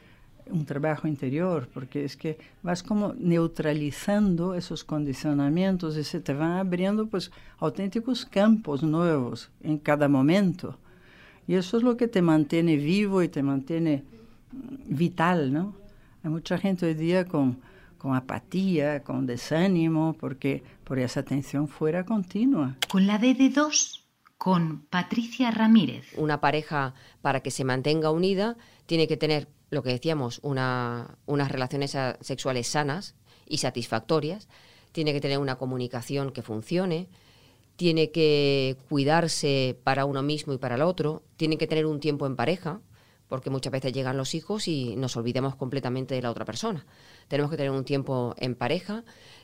un 0.50 0.66
trabajo 0.66 1.08
interior, 1.08 1.68
porque 1.74 2.04
es 2.06 2.16
que 2.16 2.38
vas 2.62 2.84
como 2.84 3.14
neutralizando 3.14 4.54
esos 4.54 4.84
condicionamientos 4.84 5.98
y 5.98 6.04
se 6.04 6.20
te 6.20 6.34
van 6.34 6.54
abriendo 6.54 7.08
pues 7.08 7.32
auténticos 7.58 8.26
campos 8.26 8.84
nuevos 8.84 9.50
en 9.62 9.78
cada 9.78 10.08
momento. 10.08 10.78
Y 11.48 11.56
eso 11.56 11.78
es 11.78 11.84
lo 11.84 11.98
que 11.98 12.08
te 12.08 12.22
mantiene 12.22 12.76
vivo 12.76 13.22
y 13.22 13.28
te 13.28 13.44
mantiene 13.44 14.04
mm, 14.52 14.96
vital, 14.96 15.54
¿no? 15.54 15.76
Hay 16.24 16.32
mucha 16.32 16.58
gente 16.58 16.88
hoy 16.88 16.96
día 16.96 17.26
con, 17.26 17.60
con 17.98 18.16
apatía, 18.16 19.04
con 19.04 19.28
desánimo, 19.28 20.16
porque 20.20 20.64
por 20.84 20.98
esa 20.98 21.24
tensión 21.24 21.68
fuera 21.68 22.04
continua. 22.04 22.76
Con 22.90 23.06
la 23.06 23.20
D 23.20 23.36
de 23.36 23.50
dos. 23.50 24.08
Con 24.38 24.82
Patricia 24.90 25.50
Ramírez. 25.52 26.08
Una 26.18 26.42
pareja, 26.42 26.94
para 27.22 27.42
que 27.42 27.52
se 27.52 27.64
mantenga 27.64 28.12
unida, 28.12 28.58
tiene 28.86 29.08
que 29.08 29.18
tener, 29.18 29.48
lo 29.76 29.84
que 29.84 29.92
decíamos, 29.92 30.40
una- 30.42 31.18
unas 31.28 31.52
relaciones 31.52 31.96
sexuales 32.22 32.68
sanas 32.68 33.14
y 33.46 33.60
satisfactorias, 33.60 34.48
tiene 34.92 35.14
que 35.14 35.22
tener 35.22 35.38
una 35.38 35.58
comunicación 35.58 36.32
que 36.32 36.42
funcione, 36.42 37.08
tiene 37.76 38.10
que 38.12 38.78
cuidarse 38.90 39.78
para 39.84 40.06
uno 40.06 40.24
mismo 40.24 40.54
y 40.54 40.58
para 40.58 40.76
el 40.76 40.82
otro, 40.82 41.22
tiene 41.38 41.58
que 41.58 41.68
tener 41.68 41.86
un 41.86 42.00
tiempo 42.00 42.26
en 42.26 42.36
pareja, 42.36 42.80
porque 43.28 43.50
muchas 43.50 43.72
veces 43.74 43.92
llegan 43.92 44.18
los 44.18 44.34
hijos 44.34 44.68
y 44.68 44.96
nos 44.96 45.18
olvidamos 45.18 45.56
completamente 45.56 46.16
de 46.16 46.22
la 46.22 46.32
otra 46.32 46.46
persona. 46.46 46.86
Tenemos 47.28 47.52
que 47.52 47.58
tener 47.58 47.72
un 47.72 47.84
tiempo 47.84 48.34
en 48.38 48.56
pareja, 48.56 49.04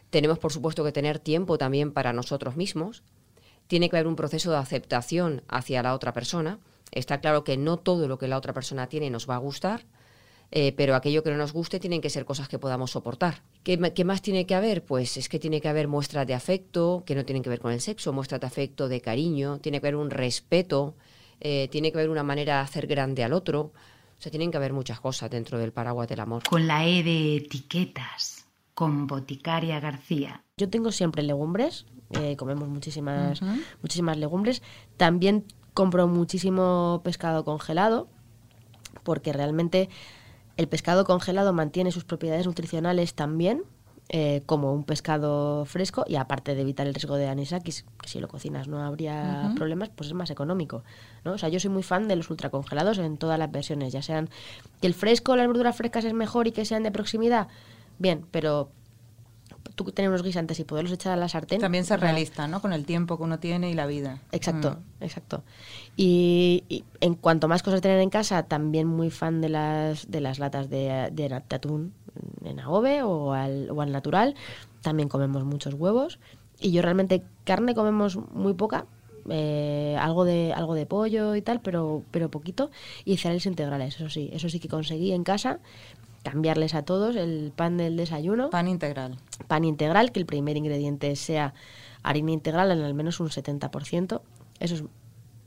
tenemos 0.09 0.39
por 0.39 0.53
supuesto 0.53 0.83
que 0.83 0.91
tener 0.91 1.19
tiempo 1.19 1.57
también 1.57 1.91
para 1.91 2.13
nosotros 2.13 2.55
mismos, 2.55 3.03
tiene 3.67 3.89
que 3.89 3.97
haber 3.97 4.07
un 4.07 4.15
proceso 4.15 4.51
de 4.51 4.57
aceptación 4.57 5.43
hacia 5.47 5.83
la 5.83 5.93
otra 5.93 6.13
persona. 6.13 6.59
Está 6.91 7.19
claro 7.21 7.43
que 7.43 7.57
no 7.57 7.77
todo 7.77 8.07
lo 8.07 8.17
que 8.17 8.27
la 8.27 8.38
otra 8.38 8.53
persona 8.53 8.88
tiene 8.88 9.09
nos 9.09 9.29
va 9.29 9.35
a 9.35 9.39
gustar, 9.39 9.85
eh, 10.53 10.74
pero 10.74 10.96
aquello 10.96 11.24
que 11.24 11.31
no 11.31 11.38
nos 11.38 11.53
guste 11.53 11.79
tienen 11.79 12.01
que 12.01 12.10
ser 12.10 12.25
cosas 12.25 12.50
que 12.50 12.60
podamos 12.60 12.91
soportar. 12.91 13.41
¿Qué, 13.63 13.79
¿Qué, 13.93 14.03
más 14.03 14.22
tiene 14.22 14.46
que 14.46 14.53
haber? 14.53 14.84
Pues 14.84 15.15
es 15.15 15.29
que 15.29 15.39
tiene 15.39 15.62
que 15.62 15.70
haber 15.70 15.88
muestras 15.88 16.27
de 16.27 16.34
afecto, 16.34 17.03
que 17.05 17.15
no 17.15 17.24
tienen 17.24 17.41
que 17.41 17.50
ver 17.50 17.62
con 17.62 17.72
el 17.72 17.79
sexo, 17.79 18.12
muestras 18.12 18.41
de 18.41 18.48
afecto, 18.48 18.89
de 18.89 19.00
cariño, 19.00 19.60
tiene 19.60 19.79
que 19.79 19.88
haber 19.88 19.96
un 19.96 20.10
respeto, 20.10 20.96
eh, 21.39 21.70
tiene 21.72 21.91
que 21.91 22.00
haber 22.00 22.10
una 22.10 22.24
manera 22.24 22.55
de 22.55 22.62
hacer 22.63 22.86
grande 22.86 23.24
al 23.24 23.31
otro. 23.31 23.72
O 24.20 24.22
sea, 24.22 24.29
tienen 24.29 24.51
que 24.51 24.58
haber 24.58 24.74
muchas 24.74 25.00
cosas 25.00 25.29
dentro 25.29 25.58
del 25.58 25.72
paraguas 25.72 26.10
del 26.10 26.20
amor. 26.20 26.43
Con 26.43 26.67
la 26.67 26.86
E 26.86 27.01
de 27.01 27.38
etiquetas, 27.38 28.46
con 28.74 29.08
Boticaria 29.08 29.79
García. 29.79 30.43
Yo 30.58 30.70
tengo 30.70 30.91
siempre 30.91 31.24
legumbres, 31.24 31.86
eh, 32.12 32.36
comemos 32.36 32.67
muchísimas, 32.67 33.41
muchísimas 33.81 34.17
legumbres. 34.17 34.62
También 34.98 35.46
compro 35.74 36.08
muchísimo 36.08 37.01
pescado 37.05 37.46
congelado, 37.46 38.10
porque 39.03 39.31
realmente 39.34 39.89
el 40.58 40.67
pescado 40.67 41.05
congelado 41.05 41.53
mantiene 41.53 41.91
sus 41.91 42.03
propiedades 42.03 42.46
nutricionales 42.46 43.13
también, 43.13 43.63
eh, 44.10 44.41
como 44.46 44.74
un 44.74 44.84
pescado 44.84 45.63
fresco, 45.65 46.03
y 46.08 46.15
aparte 46.15 46.53
de 46.53 46.62
evitar 46.62 46.86
el 46.86 46.93
riesgo 46.93 47.15
de 47.15 47.27
anisakis, 47.27 47.86
que 48.01 48.10
si 48.10 48.20
lo 48.20 48.27
cocinas 48.27 48.67
no 48.67 48.84
habría 48.84 49.53
problemas, 49.55 49.89
pues 49.89 50.08
es 50.08 50.13
más 50.13 50.29
económico. 50.29 50.84
¿no? 51.24 51.34
O 51.34 51.38
sea, 51.38 51.50
yo 51.50 51.60
soy 51.60 51.70
muy 51.70 51.84
fan 51.84 52.08
de 52.08 52.17
los 52.17 52.29
ultracongelados 52.29 52.98
en 52.98 53.17
todas 53.17 53.39
las 53.39 53.51
versiones, 53.51 53.93
ya 53.93 54.01
sean 54.01 54.29
que 54.81 54.88
el 54.88 54.93
fresco, 54.93 55.36
las 55.36 55.48
verduras 55.48 55.77
frescas 55.77 56.03
es 56.03 56.13
mejor 56.13 56.48
y 56.48 56.51
que 56.51 56.65
sean 56.65 56.84
de 56.84 56.91
proximidad, 56.91 57.48
bien, 58.00 58.25
pero 58.31 58.70
tú 59.75 59.85
tener 59.91 60.09
unos 60.09 60.23
guisantes 60.23 60.59
y 60.59 60.63
poderlos 60.63 60.91
echar 60.93 61.13
a 61.13 61.15
la 61.15 61.27
sartén. 61.29 61.59
También 61.59 61.85
ser 61.85 61.99
realista, 61.99 62.47
¿no? 62.47 62.61
Con 62.61 62.73
el 62.73 62.85
tiempo 62.85 63.17
que 63.17 63.23
uno 63.23 63.39
tiene 63.39 63.69
y 63.69 63.73
la 63.73 63.85
vida. 63.87 64.19
Exacto, 64.31 64.77
Mm. 64.99 65.03
exacto. 65.03 65.43
Y, 65.97 66.63
y 66.69 66.83
en 67.01 67.15
cuanto 67.15 67.47
más 67.47 67.63
cosas 67.63 67.81
tener 67.81 67.99
en 67.99 68.09
casa, 68.09 68.43
también 68.43 68.87
muy 68.87 69.09
fan 69.09 69.41
de 69.41 69.49
las, 69.49 70.09
de 70.09 70.21
las 70.21 70.39
latas 70.39 70.69
de, 70.69 71.09
de, 71.11 71.29
de 71.29 71.35
atún 71.35 71.93
en 72.45 72.59
agobe 72.59 73.03
o 73.03 73.33
al, 73.33 73.69
o 73.71 73.81
al 73.81 73.91
natural. 73.91 74.35
También 74.81 75.09
comemos 75.09 75.43
muchos 75.43 75.73
huevos. 75.73 76.19
Y 76.59 76.71
yo 76.71 76.81
realmente 76.81 77.23
carne 77.43 77.73
comemos 77.75 78.17
muy 78.33 78.53
poca. 78.53 78.85
eh, 79.29 79.95
algo 79.99 80.25
de 80.25 80.51
algo 80.51 80.73
de 80.73 80.85
pollo 80.87 81.35
y 81.35 81.41
tal, 81.43 81.61
pero, 81.61 82.03
pero 82.11 82.29
poquito. 82.31 82.71
Y 83.05 83.17
cereales 83.17 83.45
integrales, 83.45 83.95
eso 83.95 84.09
sí. 84.09 84.29
Eso 84.33 84.49
sí 84.49 84.59
que 84.59 84.67
conseguí 84.67 85.11
en 85.11 85.23
casa 85.23 85.59
cambiarles 86.23 86.73
a 86.75 86.83
todos 86.83 87.15
el 87.15 87.51
pan 87.55 87.77
del 87.77 87.97
desayuno. 87.97 88.49
Pan 88.49 88.67
integral. 88.67 89.17
Pan 89.47 89.63
integral, 89.65 90.11
que 90.11 90.19
el 90.19 90.25
primer 90.25 90.57
ingrediente 90.57 91.15
sea 91.15 91.53
harina 92.03 92.31
integral 92.31 92.71
en 92.71 92.81
al 92.81 92.93
menos 92.93 93.19
un 93.19 93.29
70%. 93.29 94.21
Eso 94.59 94.75
es 94.75 94.83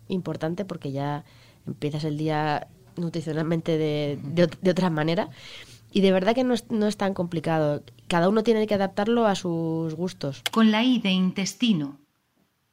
importante 0.08 0.64
porque 0.64 0.92
ya 0.92 1.24
empiezas 1.66 2.04
el 2.04 2.18
día 2.18 2.66
nutricionalmente 2.96 3.76
de, 3.78 4.18
de, 4.22 4.48
ot- 4.48 4.58
de 4.60 4.70
otra 4.70 4.90
manera. 4.90 5.28
Y 5.92 6.00
de 6.00 6.10
verdad 6.12 6.34
que 6.34 6.42
no 6.44 6.54
es, 6.54 6.68
no 6.70 6.86
es 6.88 6.96
tan 6.96 7.14
complicado. 7.14 7.82
Cada 8.08 8.28
uno 8.28 8.42
tiene 8.42 8.66
que 8.66 8.74
adaptarlo 8.74 9.26
a 9.26 9.34
sus 9.36 9.94
gustos. 9.94 10.42
Con 10.50 10.70
la 10.72 10.82
I 10.82 10.98
de 10.98 11.10
intestino, 11.10 11.98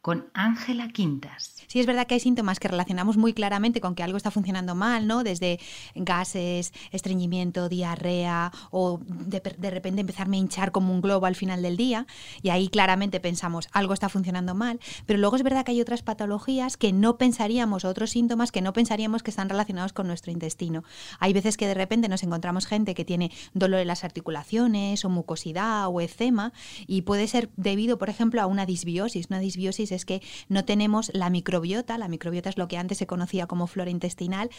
con 0.02 0.30
Ángela 0.34 0.90
Quintas. 0.90 1.56
Sí, 1.68 1.80
es 1.80 1.86
verdad 1.86 2.08
que 2.08 2.16
hay 2.16 2.20
síntomas 2.20 2.60
que 2.60 2.68
relacionamos 2.68 3.18
muy 3.18 3.34
claramente 3.34 3.82
con 3.82 3.96
que 3.96 4.04
algo 4.04 4.18
está 4.18 4.32
funcionando 4.32 4.76
mal, 4.76 5.08
¿no? 5.08 5.24
Desde 5.24 5.60
gases, 5.96 6.74
estreñimiento, 6.92 7.70
diarrea 7.70 8.52
o 8.72 9.00
de, 9.06 9.42
de 9.58 9.70
repente 9.70 10.02
empezarme 10.02 10.38
a 10.38 10.40
hinchar 10.40 10.72
como 10.72 10.94
un 10.94 11.02
globo 11.02 11.28
al 11.28 11.36
final 11.36 11.62
del 11.62 11.78
día 11.78 12.08
y 12.42 12.50
ahí 12.50 12.68
claramente 12.68 13.20
pensamos 13.20 13.70
algo 13.72 13.94
está 13.94 14.10
funcionando 14.10 14.56
mal, 14.56 14.80
pero 15.06 15.20
luego 15.20 15.36
es 15.36 15.44
verdad 15.44 15.64
que 15.64 15.72
hay 15.72 15.82
otras 15.82 16.02
patologías 16.02 16.78
que 16.78 16.92
no 16.92 17.18
pensaríamos, 17.18 17.86
otros 17.86 18.10
síntomas 18.10 18.52
que 18.52 18.62
no 18.62 18.74
pensaríamos 18.74 19.24
que 19.24 19.30
están 19.30 19.50
relacionados 19.50 19.94
con 19.94 20.08
nuestro 20.08 20.32
intestino. 20.32 20.84
Hay 21.20 21.34
veces 21.34 21.58
que 21.58 21.68
de 21.68 21.74
repente 21.74 22.10
nos 22.10 22.24
encontramos 22.24 22.66
gente 22.66 22.96
que 22.96 23.06
tiene 23.06 23.32
dolor 23.54 23.80
en 23.80 23.88
las 23.88 24.04
articulaciones 24.04 25.06
o 25.06 25.10
mucosidad 25.10 25.88
o 25.88 26.02
eczema 26.02 26.54
y 26.88 27.04
puede 27.04 27.28
ser 27.28 27.50
debido, 27.56 27.98
por 27.98 28.10
ejemplo, 28.10 28.42
a 28.42 28.48
una 28.48 28.66
disbiosis. 28.66 29.28
Una 29.30 29.40
disbiosis 29.40 29.91
es 29.96 30.06
que 30.06 30.22
no 30.50 30.66
tenemos 30.66 31.12
la 31.14 31.30
microbiota, 31.30 31.98
la 31.98 32.08
microbiota 32.08 32.50
es 32.50 32.58
lo 32.58 32.68
que 32.68 32.78
antes 32.78 32.98
se 32.98 33.08
conocía 33.08 33.48
como 33.48 33.68
flora 33.68 33.90
intestinal, 33.90 34.50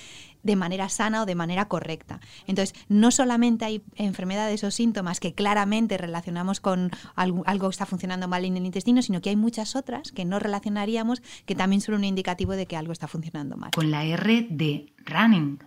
de 0.43 0.57
manera 0.57 0.89
sana 0.89 1.23
o 1.23 1.27
de 1.27 1.35
manera 1.35 1.69
correcta. 1.69 2.21
Entonces, 2.47 2.75
no 2.89 3.11
solamente 3.11 3.65
hay 3.65 3.83
enfermedades 3.97 4.65
o 4.65 4.71
síntomas 4.71 5.21
que 5.21 5.35
claramente 5.35 5.99
relacionamos 5.99 6.61
con 6.61 6.91
algo, 7.15 7.43
algo 7.47 7.69
que 7.69 7.73
está 7.73 7.87
funcionando 7.87 8.29
mal 8.29 8.45
en 8.45 8.57
el 8.57 8.67
intestino, 8.67 9.03
sino 9.03 9.21
que 9.21 9.31
hay 9.31 9.37
muchas 9.37 9.77
otras 9.77 10.13
que 10.13 10.25
no 10.25 10.39
relacionaríamos 10.39 11.23
que 11.47 11.55
también 11.55 11.81
son 11.81 11.97
un 11.97 12.05
indicativo 12.05 12.53
de 12.53 12.67
que 12.67 12.77
algo 12.77 12.93
está 12.93 13.09
funcionando 13.09 13.57
mal. 13.57 13.71
Con 13.75 13.91
la 13.91 14.05
R 14.05 14.47
de 14.51 14.93
running, 15.05 15.59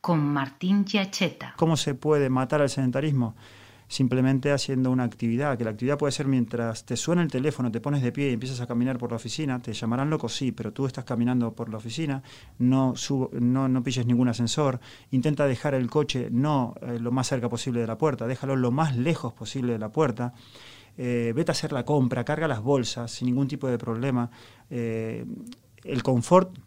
con 0.00 0.20
Martín 0.20 0.84
Giacheta. 0.84 1.54
¿Cómo 1.56 1.76
se 1.76 1.94
puede 1.94 2.30
matar 2.30 2.62
al 2.62 2.70
sedentarismo? 2.70 3.34
Simplemente 3.88 4.52
haciendo 4.52 4.90
una 4.90 5.04
actividad, 5.04 5.56
que 5.56 5.64
la 5.64 5.70
actividad 5.70 5.96
puede 5.96 6.12
ser 6.12 6.26
mientras 6.26 6.84
te 6.84 6.96
suena 6.96 7.22
el 7.22 7.30
teléfono, 7.30 7.72
te 7.72 7.80
pones 7.80 8.02
de 8.02 8.12
pie 8.12 8.30
y 8.30 8.34
empiezas 8.34 8.60
a 8.60 8.66
caminar 8.66 8.98
por 8.98 9.10
la 9.10 9.16
oficina, 9.16 9.60
te 9.60 9.72
llamarán 9.72 10.10
loco, 10.10 10.28
sí, 10.28 10.52
pero 10.52 10.72
tú 10.72 10.86
estás 10.86 11.04
caminando 11.04 11.52
por 11.52 11.70
la 11.70 11.78
oficina, 11.78 12.22
no, 12.58 12.94
subo, 12.96 13.30
no, 13.32 13.66
no 13.66 13.82
pilles 13.82 14.06
ningún 14.06 14.28
ascensor, 14.28 14.78
intenta 15.10 15.46
dejar 15.46 15.74
el 15.74 15.88
coche 15.88 16.28
no 16.30 16.74
eh, 16.82 16.98
lo 17.00 17.10
más 17.10 17.28
cerca 17.28 17.48
posible 17.48 17.80
de 17.80 17.86
la 17.86 17.96
puerta, 17.96 18.26
déjalo 18.26 18.56
lo 18.56 18.70
más 18.70 18.96
lejos 18.96 19.32
posible 19.32 19.72
de 19.72 19.78
la 19.78 19.90
puerta. 19.90 20.34
Eh, 21.00 21.32
vete 21.34 21.52
a 21.52 21.52
hacer 21.52 21.72
la 21.72 21.84
compra, 21.84 22.24
carga 22.24 22.48
las 22.48 22.60
bolsas 22.60 23.12
sin 23.12 23.26
ningún 23.26 23.46
tipo 23.46 23.68
de 23.68 23.78
problema. 23.78 24.30
Eh, 24.68 25.24
el 25.84 26.02
confort 26.02 26.58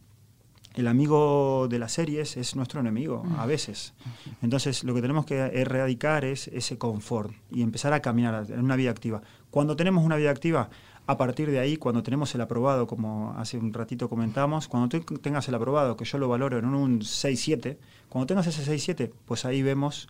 el 0.73 0.87
amigo 0.87 1.67
de 1.69 1.79
las 1.79 1.91
series 1.91 2.37
es 2.37 2.55
nuestro 2.55 2.79
enemigo 2.79 3.23
a 3.37 3.45
veces. 3.45 3.93
Entonces 4.41 4.83
lo 4.83 4.93
que 4.93 5.01
tenemos 5.01 5.25
que 5.25 5.37
erradicar 5.37 6.25
es 6.25 6.47
ese 6.47 6.77
confort 6.77 7.33
y 7.51 7.61
empezar 7.61 7.93
a 7.93 8.01
caminar 8.01 8.45
en 8.49 8.59
una 8.61 8.75
vida 8.75 8.91
activa. 8.91 9.21
Cuando 9.49 9.75
tenemos 9.75 10.03
una 10.03 10.15
vida 10.15 10.31
activa, 10.31 10.69
a 11.07 11.17
partir 11.17 11.51
de 11.51 11.59
ahí, 11.59 11.77
cuando 11.77 12.03
tenemos 12.03 12.33
el 12.35 12.41
aprobado, 12.41 12.87
como 12.87 13.33
hace 13.37 13.57
un 13.57 13.73
ratito 13.73 14.07
comentamos, 14.07 14.67
cuando 14.67 14.87
tú 14.87 15.17
tengas 15.17 15.47
el 15.49 15.55
aprobado, 15.55 15.97
que 15.97 16.05
yo 16.05 16.17
lo 16.17 16.29
valoro 16.29 16.59
en 16.59 16.65
un 16.65 17.01
6-7, 17.01 17.77
cuando 18.07 18.27
tengas 18.27 18.47
ese 18.47 18.63
6-7, 18.63 19.11
pues 19.25 19.43
ahí 19.43 19.61
vemos 19.61 20.07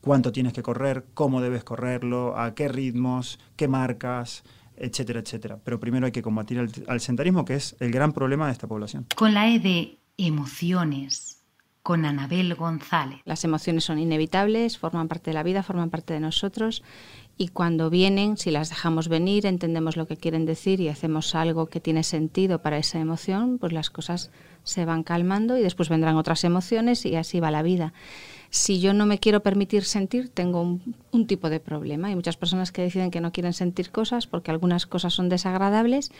cuánto 0.00 0.32
tienes 0.32 0.52
que 0.52 0.62
correr, 0.62 1.04
cómo 1.14 1.42
debes 1.42 1.64
correrlo, 1.64 2.38
a 2.38 2.54
qué 2.54 2.68
ritmos, 2.68 3.38
qué 3.56 3.68
marcas, 3.68 4.44
etcétera, 4.80 5.20
etcétera. 5.20 5.58
Pero 5.62 5.78
primero 5.78 6.06
hay 6.06 6.12
que 6.12 6.22
combatir 6.22 6.58
al, 6.58 6.70
al 6.88 7.00
sedentarismo, 7.00 7.44
que 7.44 7.54
es 7.54 7.76
el 7.80 7.90
gran 7.90 8.12
problema 8.12 8.46
de 8.46 8.52
esta 8.52 8.66
población. 8.66 9.06
Con 9.14 9.34
la 9.34 9.48
E 9.48 9.60
de 9.60 9.98
emociones, 10.16 11.42
con 11.82 12.04
Anabel 12.04 12.54
González. 12.54 13.20
Las 13.24 13.44
emociones 13.44 13.84
son 13.84 13.98
inevitables, 13.98 14.78
forman 14.78 15.08
parte 15.08 15.30
de 15.30 15.34
la 15.34 15.42
vida, 15.42 15.62
forman 15.62 15.90
parte 15.90 16.14
de 16.14 16.20
nosotros 16.20 16.82
y 17.40 17.48
cuando 17.48 17.88
vienen, 17.88 18.36
si 18.36 18.50
las 18.50 18.68
dejamos 18.68 19.08
venir, 19.08 19.46
entendemos 19.46 19.96
lo 19.96 20.06
que 20.06 20.18
quieren 20.18 20.44
decir 20.44 20.78
y 20.78 20.88
hacemos 20.88 21.34
algo 21.34 21.70
que 21.70 21.80
tiene 21.80 22.02
sentido 22.02 22.60
para 22.60 22.76
esa 22.76 23.00
emoción, 23.00 23.56
pues 23.56 23.72
las 23.72 23.88
cosas 23.88 24.30
se 24.62 24.84
van 24.84 25.04
calmando 25.04 25.56
y 25.56 25.62
después 25.62 25.88
vendrán 25.88 26.18
otras 26.18 26.44
emociones 26.44 27.06
y 27.06 27.16
así 27.16 27.40
va 27.40 27.50
la 27.50 27.62
vida. 27.62 27.94
Si 28.50 28.78
yo 28.78 28.92
no 28.92 29.06
me 29.06 29.18
quiero 29.18 29.40
permitir 29.40 29.84
sentir, 29.84 30.28
tengo 30.28 30.60
un, 30.60 31.26
tipo 31.26 31.48
de 31.48 31.60
problema. 31.60 32.08
Hay 32.08 32.14
muchas 32.14 32.36
personas 32.36 32.72
que 32.72 32.82
deciden 32.82 33.10
que 33.10 33.22
no 33.22 33.32
quieren 33.32 33.54
sentir 33.54 33.90
cosas 33.90 34.26
porque 34.26 34.50
algunas 34.50 34.84
cosas 34.84 35.14
son 35.14 35.30
desagradables, 35.30 36.12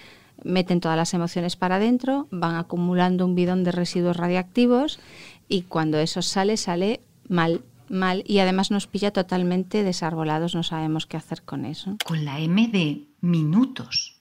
meten 0.42 0.80
todas 0.80 0.96
las 0.96 1.12
emociones 1.12 1.54
para 1.54 1.76
adentro, 1.76 2.28
van 2.30 2.54
acumulando 2.54 3.26
un 3.26 3.34
bidón 3.34 3.62
de 3.62 3.72
residuos 3.72 4.16
radiactivos 4.16 4.98
y 5.50 5.64
cuando 5.64 5.98
eso 5.98 6.22
sale, 6.22 6.56
sale 6.56 7.00
mal, 7.28 7.60
mal 7.90 8.24
y 8.26 8.38
además 8.38 8.70
nos 8.70 8.86
pilla 8.86 9.12
totalmente 9.12 9.82
desarbolados, 9.82 10.54
no 10.54 10.62
sabemos 10.62 11.06
qué 11.06 11.16
hacer 11.16 11.42
con 11.42 11.64
eso. 11.64 11.96
Con 12.04 12.24
la 12.24 12.38
M 12.38 12.68
de 12.68 13.08
minutos, 13.20 14.20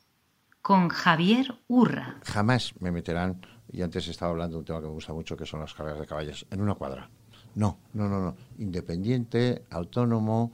con 0.61 0.89
Javier 0.89 1.55
Urra. 1.67 2.19
Jamás 2.23 2.73
me 2.79 2.91
meterán, 2.91 3.45
y 3.71 3.81
antes 3.81 4.07
estaba 4.07 4.31
hablando 4.31 4.55
de 4.55 4.59
un 4.59 4.65
tema 4.65 4.81
que 4.81 4.87
me 4.87 4.93
gusta 4.93 5.13
mucho, 5.13 5.37
que 5.37 5.45
son 5.45 5.61
las 5.61 5.73
carreras 5.73 5.99
de 5.99 6.07
caballos, 6.07 6.45
en 6.51 6.61
una 6.61 6.75
cuadra. 6.75 7.09
No, 7.55 7.79
no, 7.93 8.09
no, 8.09 8.19
no. 8.19 8.35
Independiente, 8.57 9.63
autónomo, 9.69 10.51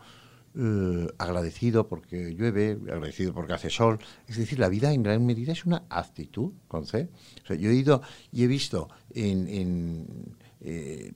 eh, 0.58 1.08
agradecido 1.18 1.88
porque 1.88 2.34
llueve, 2.34 2.80
agradecido 2.90 3.34
porque 3.34 3.54
hace 3.54 3.70
sol. 3.70 4.00
Es 4.28 4.38
decir, 4.38 4.60
la 4.60 4.70
vida 4.70 4.94
en 4.94 5.04
gran 5.04 5.26
medida 5.26 5.52
es 5.52 5.66
una 5.66 5.84
actitud, 5.90 6.54
con 6.68 6.86
C. 6.86 7.10
O 7.44 7.48
sea, 7.48 7.56
yo 7.58 7.70
he 7.70 7.76
ido 7.76 8.02
y 8.32 8.44
he 8.44 8.48
visto 8.48 8.88
en, 9.14 9.48
en, 9.50 10.36
eh, 10.62 11.12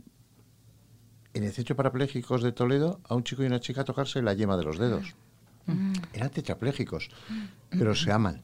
en 1.34 1.44
el 1.44 1.52
centro 1.52 1.76
parapléjicos 1.76 2.42
de 2.42 2.52
Toledo 2.52 3.00
a 3.08 3.16
un 3.16 3.24
chico 3.24 3.44
y 3.44 3.48
una 3.48 3.60
chica 3.60 3.84
tocarse 3.84 4.22
la 4.22 4.34
yema 4.34 4.58
de 4.58 4.64
los 4.64 4.78
dedos. 4.78 5.16
Mm. 5.66 5.94
Eran 6.14 6.30
tetraplégicos, 6.30 7.10
pero 7.70 7.96
se 7.96 8.12
aman. 8.12 8.42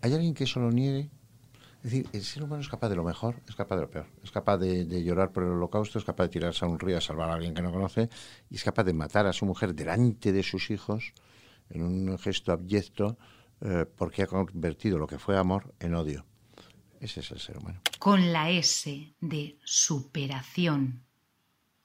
¿Hay 0.00 0.14
alguien 0.14 0.34
que 0.34 0.44
eso 0.44 0.60
lo 0.60 0.70
niegue? 0.70 1.10
Es 1.78 1.90
decir, 1.90 2.08
el 2.14 2.22
ser 2.22 2.42
humano 2.42 2.62
es 2.62 2.68
capaz 2.68 2.88
de 2.88 2.96
lo 2.96 3.04
mejor, 3.04 3.42
es 3.46 3.54
capaz 3.54 3.76
de 3.76 3.82
lo 3.82 3.90
peor. 3.90 4.06
Es 4.22 4.30
capaz 4.30 4.56
de, 4.56 4.86
de, 4.86 5.04
llorar 5.04 5.32
por 5.32 5.42
el 5.42 5.50
holocausto, 5.50 5.98
es 5.98 6.04
capaz 6.04 6.24
de 6.24 6.28
tirarse 6.30 6.64
a 6.64 6.68
un 6.68 6.78
río 6.78 6.96
a 6.96 7.00
salvar 7.02 7.28
a 7.28 7.34
alguien 7.34 7.52
que 7.52 7.60
no 7.60 7.70
conoce, 7.70 8.08
y 8.48 8.56
es 8.56 8.64
capaz 8.64 8.84
de 8.84 8.94
matar 8.94 9.26
a 9.26 9.34
su 9.34 9.44
mujer 9.44 9.74
delante 9.74 10.32
de 10.32 10.42
sus 10.42 10.70
hijos 10.70 11.12
en 11.68 11.82
un 11.82 12.18
gesto 12.18 12.52
abyecto 12.52 13.18
eh, 13.60 13.86
porque 13.96 14.22
ha 14.22 14.26
convertido 14.26 14.98
lo 14.98 15.06
que 15.06 15.18
fue 15.18 15.38
amor 15.38 15.74
en 15.80 15.94
odio. 15.94 16.24
Ese 17.00 17.20
es 17.20 17.30
el 17.30 17.40
ser 17.40 17.58
humano. 17.58 17.80
Con 17.98 18.32
la 18.32 18.50
S 18.50 19.14
de 19.20 19.58
superación. 19.62 21.03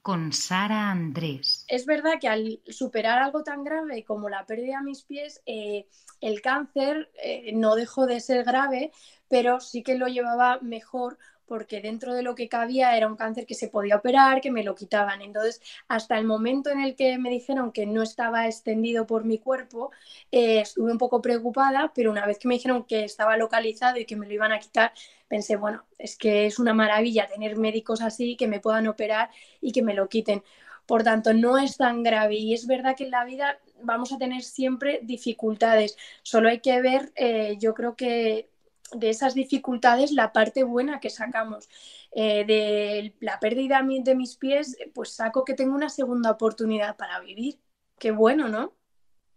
Con 0.01 0.32
Sara 0.34 0.89
Andrés. 0.89 1.65
Es 1.68 1.86
verdad 1.86 2.13
que 2.20 2.27
al 2.27 2.62
superar 2.68 3.20
algo 3.20 3.44
tan 3.44 3.63
grave 3.63 4.03
como 4.06 4.29
la 4.29 4.46
pérdida 4.46 4.77
de 4.77 4.84
mis 4.84 5.03
pies, 5.03 5.41
eh, 5.46 5.88
el 6.22 6.41
cáncer 6.41 7.12
eh, 7.22 7.51
no 7.53 7.75
dejó 7.75 8.06
de 8.06 8.20
ser 8.20 8.44
grave, 8.44 8.91
pero 9.27 9.60
sí 9.60 9.84
que 9.84 9.98
lo 9.98 10.08
llevaba 10.08 10.60
mejor 10.62 11.18
porque 11.50 11.82
dentro 11.82 12.13
de 12.13 12.24
lo 12.24 12.36
que 12.36 12.48
cabía 12.48 12.96
era 12.96 13.08
un 13.08 13.18
cáncer 13.18 13.46
que 13.46 13.56
se 13.56 13.68
podía 13.68 13.98
operar, 13.98 14.39
que 14.41 14.51
me 14.51 14.63
lo 14.63 14.75
quitaban. 14.75 15.22
Entonces, 15.22 15.62
hasta 15.89 16.18
el 16.18 16.25
momento 16.25 16.70
en 16.70 16.79
el 16.82 16.96
que 16.96 17.18
me 17.18 17.29
dijeron 17.29 17.72
que 17.74 17.86
no 17.86 18.03
estaba 18.03 18.46
extendido 18.48 19.08
por 19.08 19.25
mi 19.25 19.39
cuerpo, 19.39 19.91
eh, 20.32 20.62
estuve 20.62 20.91
un 20.91 20.98
poco 21.00 21.22
preocupada, 21.22 21.91
pero 21.96 22.12
una 22.12 22.25
vez 22.25 22.39
que 22.39 22.48
me 22.48 22.56
dijeron 22.56 22.86
que 22.86 23.03
estaba 23.03 23.36
localizado 23.38 23.98
y 23.98 24.06
que 24.06 24.15
me 24.15 24.27
lo 24.27 24.34
iban 24.34 24.51
a 24.53 24.60
quitar, 24.60 24.94
pensé, 25.27 25.56
bueno, 25.58 25.86
es 25.98 26.15
que 26.18 26.46
es 26.46 26.60
una 26.60 26.74
maravilla 26.74 27.27
tener 27.27 27.58
médicos 27.58 28.01
así 28.01 28.38
que 28.38 28.48
me 28.48 28.60
puedan 28.60 28.88
operar 28.88 29.29
y 29.62 29.72
que 29.72 29.82
me 29.84 29.94
lo 29.96 30.08
quiten. 30.10 30.44
Por 30.86 31.03
tanto, 31.03 31.34
no 31.34 31.58
es 31.58 31.77
tan 31.77 32.03
grave 32.03 32.36
y 32.36 32.53
es 32.53 32.65
verdad 32.68 32.96
que 32.96 33.06
en 33.06 33.12
la 33.12 33.25
vida 33.25 33.60
vamos 33.84 34.12
a 34.12 34.18
tener 34.18 34.44
siempre 34.44 35.00
dificultades. 35.03 35.98
Solo 36.24 36.50
hay 36.50 36.60
que 36.62 36.82
ver, 36.82 37.12
eh, 37.15 37.58
yo 37.60 37.74
creo 37.74 37.96
que 37.96 38.50
de 38.93 39.10
esas 39.10 39.34
dificultades 39.34 40.12
la 40.12 40.31
parte 40.31 40.63
buena 40.63 41.00
que 41.00 41.10
sacamos. 41.10 41.69
Eh, 42.12 42.46
de 42.46 43.13
la 43.19 43.39
pérdida 43.39 43.81
de 43.84 44.15
mis 44.15 44.36
pies, 44.36 44.77
pues 44.93 45.13
saco 45.13 45.46
que 45.46 45.53
tengo 45.53 45.75
una 45.75 45.89
segunda 45.89 46.31
oportunidad 46.31 46.98
para 46.98 47.19
vivir. 47.19 47.60
Qué 47.98 48.12
bueno, 48.12 48.48
¿no? 48.48 48.74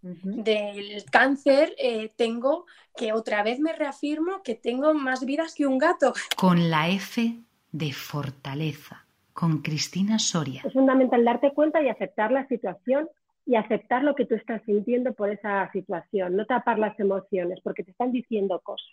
Del 0.02 1.04
cáncer 1.12 1.76
eh, 1.78 2.12
tengo 2.16 2.66
que 2.97 3.12
otra 3.12 3.44
vez 3.44 3.61
me 3.61 3.73
reafirmo 3.73 4.42
que 4.42 4.56
tengo 4.56 4.94
más 4.94 5.25
vidas 5.25 5.54
que 5.54 5.66
un 5.66 5.78
gato. 5.78 6.12
Con 6.37 6.71
la 6.71 6.88
F 6.88 7.38
de 7.71 7.92
fortaleza, 7.92 9.06
con 9.32 9.62
Cristina 9.62 10.18
Soria. 10.18 10.62
Es 10.64 10.73
fundamental 10.73 11.25
darte 11.25 11.52
cuenta 11.52 11.80
y 11.82 11.88
aceptar 11.88 12.32
la 12.32 12.49
situación 12.49 13.09
y 13.47 13.56
aceptar 13.56 14.02
lo 14.02 14.14
que 14.14 14.26
tú 14.26 14.35
estás 14.35 14.62
sintiendo 14.64 15.14
por 15.14 15.30
esa 15.30 15.71
situación, 15.73 16.37
no 16.37 16.47
tapar 16.47 16.78
las 16.78 16.99
emociones 16.99 17.61
porque 17.62 17.82
te 17.82 17.90
están 17.90 18.12
diciendo 18.12 18.61
cosas. 18.61 18.88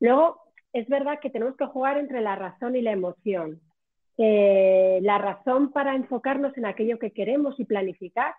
Luego, 0.00 0.40
es 0.72 0.88
verdad 0.88 1.20
que 1.20 1.30
tenemos 1.30 1.56
que 1.56 1.66
jugar 1.66 1.96
entre 1.96 2.20
la 2.20 2.36
razón 2.36 2.76
y 2.76 2.82
la 2.82 2.92
emoción. 2.92 3.60
Eh, 4.18 4.98
la 5.02 5.18
razón 5.18 5.72
para 5.72 5.94
enfocarnos 5.94 6.56
en 6.56 6.66
aquello 6.66 6.98
que 6.98 7.12
queremos 7.12 7.58
y 7.58 7.64
planificar, 7.64 8.34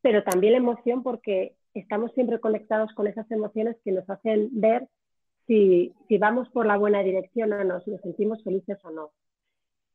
pero 0.00 0.22
también 0.22 0.52
la 0.52 0.58
emoción 0.58 1.02
porque 1.02 1.54
estamos 1.74 2.12
siempre 2.12 2.40
conectados 2.40 2.92
con 2.94 3.06
esas 3.06 3.30
emociones 3.30 3.76
que 3.84 3.92
nos 3.92 4.08
hacen 4.08 4.48
ver 4.52 4.88
si, 5.46 5.94
vamos 6.18 6.48
por 6.50 6.66
la 6.66 6.76
buena 6.76 7.02
dirección 7.02 7.52
o 7.52 7.64
no, 7.64 7.80
si 7.80 7.90
nos 7.90 8.00
sentimos 8.00 8.42
felices 8.44 8.78
o 8.84 8.90
no. 8.90 9.10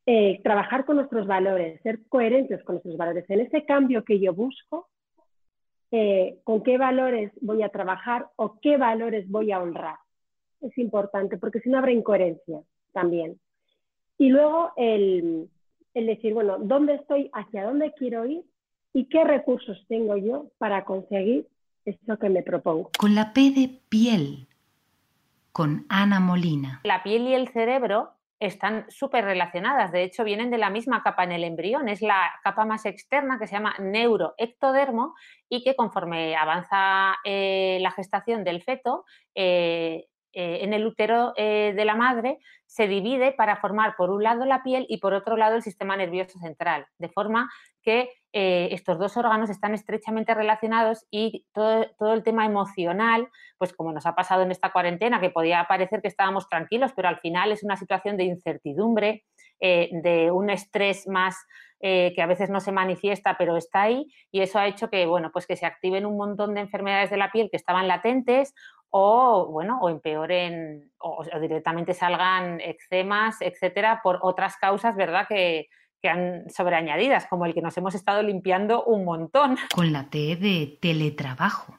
Eh, 0.06 0.40
trabajar 0.42 0.84
con 0.84 0.96
nuestros 0.96 1.26
valores, 1.26 1.80
ser 1.82 2.00
coherentes 2.08 2.62
con 2.64 2.76
nuestros 2.76 2.96
valores. 2.96 3.28
En 3.28 3.40
ese 3.40 3.64
cambio 3.64 4.04
que 4.04 4.18
yo 4.18 4.32
busco, 4.32 4.88
eh, 5.90 6.38
con 6.44 6.62
qué 6.62 6.78
valores 6.78 7.32
voy 7.40 7.62
a 7.62 7.68
trabajar 7.68 8.28
o 8.36 8.58
qué 8.60 8.76
valores 8.76 9.28
voy 9.28 9.52
a 9.52 9.60
honrar 9.60 9.96
es 10.60 10.76
importante, 10.78 11.38
porque 11.38 11.60
si 11.60 11.68
no 11.68 11.78
habrá 11.78 11.92
incoherencia 11.92 12.60
también. 12.92 13.38
Y 14.18 14.28
luego 14.30 14.72
el, 14.76 15.48
el 15.94 16.06
decir, 16.06 16.34
bueno, 16.34 16.58
¿dónde 16.58 16.94
estoy? 16.94 17.30
¿Hacia 17.32 17.64
dónde 17.64 17.92
quiero 17.96 18.26
ir? 18.26 18.42
¿Y 18.92 19.04
qué 19.06 19.24
recursos 19.24 19.84
tengo 19.88 20.16
yo 20.16 20.50
para 20.58 20.84
conseguir 20.84 21.46
esto 21.84 22.18
que 22.18 22.28
me 22.28 22.42
propongo? 22.42 22.90
Con 22.98 23.14
la 23.14 23.32
P 23.32 23.50
de 23.50 23.80
piel, 23.88 24.48
con 25.52 25.86
Ana 25.88 26.20
Molina. 26.20 26.80
La 26.84 27.02
piel 27.02 27.28
y 27.28 27.34
el 27.34 27.48
cerebro 27.48 28.12
están 28.40 28.86
súper 28.88 29.24
relacionadas, 29.24 29.90
de 29.90 30.04
hecho 30.04 30.22
vienen 30.22 30.50
de 30.50 30.58
la 30.58 30.70
misma 30.70 31.02
capa 31.02 31.24
en 31.24 31.32
el 31.32 31.42
embrión, 31.42 31.88
es 31.88 32.02
la 32.02 32.32
capa 32.44 32.64
más 32.64 32.86
externa 32.86 33.38
que 33.38 33.48
se 33.48 33.54
llama 33.54 33.74
neuroectodermo 33.80 35.14
y 35.48 35.64
que 35.64 35.74
conforme 35.74 36.36
avanza 36.36 37.16
eh, 37.24 37.78
la 37.80 37.90
gestación 37.90 38.44
del 38.44 38.62
feto, 38.62 39.04
eh, 39.34 40.06
eh, 40.40 40.62
en 40.62 40.72
el 40.72 40.86
útero 40.86 41.32
eh, 41.36 41.72
de 41.74 41.84
la 41.84 41.96
madre 41.96 42.38
se 42.64 42.86
divide 42.86 43.32
para 43.32 43.56
formar 43.56 43.96
por 43.96 44.10
un 44.10 44.22
lado 44.22 44.44
la 44.44 44.62
piel 44.62 44.86
y 44.88 44.98
por 44.98 45.12
otro 45.12 45.36
lado 45.36 45.56
el 45.56 45.62
sistema 45.62 45.96
nervioso 45.96 46.38
central, 46.38 46.86
de 46.98 47.08
forma 47.08 47.50
que 47.82 48.08
eh, 48.32 48.68
estos 48.70 49.00
dos 49.00 49.16
órganos 49.16 49.50
están 49.50 49.74
estrechamente 49.74 50.32
relacionados 50.34 51.06
y 51.10 51.44
todo, 51.52 51.86
todo, 51.98 52.14
el 52.14 52.22
tema 52.22 52.46
emocional, 52.46 53.26
pues 53.58 53.72
como 53.72 53.92
nos 53.92 54.06
ha 54.06 54.14
pasado 54.14 54.42
en 54.42 54.52
esta 54.52 54.70
cuarentena, 54.70 55.20
que 55.20 55.30
podía 55.30 55.66
parecer 55.68 56.02
que 56.02 56.08
estábamos 56.08 56.48
tranquilos, 56.48 56.92
pero 56.94 57.08
al 57.08 57.18
final 57.18 57.50
es 57.50 57.64
una 57.64 57.76
situación 57.76 58.16
de 58.16 58.24
incertidumbre, 58.24 59.24
de 59.60 60.30
un 60.30 60.50
estrés 60.50 61.08
más 61.08 61.36
que 61.80 62.22
a 62.22 62.26
veces 62.26 62.48
no 62.48 62.60
se 62.60 62.70
manifiesta, 62.70 63.36
pero 63.36 63.56
está 63.56 63.82
ahí, 63.82 64.06
y 64.30 64.40
eso 64.40 64.60
ha 64.60 64.68
hecho 64.68 64.88
que, 64.88 65.04
bueno, 65.06 65.30
pues 65.32 65.48
que 65.48 65.56
se 65.56 65.66
activen 65.66 66.06
un 66.06 66.16
montón 66.16 66.54
de 66.54 66.60
enfermedades 66.60 67.10
de 67.10 67.16
la 67.16 67.32
piel 67.32 67.48
que 67.50 67.56
estaban 67.56 67.88
latentes 67.88 68.54
o 68.90 69.46
bueno, 69.50 69.78
o 69.80 69.88
empeoren 69.88 70.92
o, 70.98 71.24
directamente 71.40 71.94
salgan 71.94 72.60
eczemas, 72.60 73.40
etcétera, 73.40 74.00
por 74.02 74.18
otras 74.22 74.56
causas, 74.56 74.96
¿verdad? 74.96 75.26
Que, 75.28 75.68
que 76.00 76.08
han 76.08 76.48
sobreañadidas, 76.50 77.26
como 77.26 77.44
el 77.46 77.54
que 77.54 77.62
nos 77.62 77.76
hemos 77.76 77.94
estado 77.94 78.22
limpiando 78.22 78.84
un 78.84 79.04
montón. 79.04 79.56
Con 79.74 79.92
la 79.92 80.08
T 80.10 80.36
de 80.36 80.78
teletrabajo. 80.80 81.78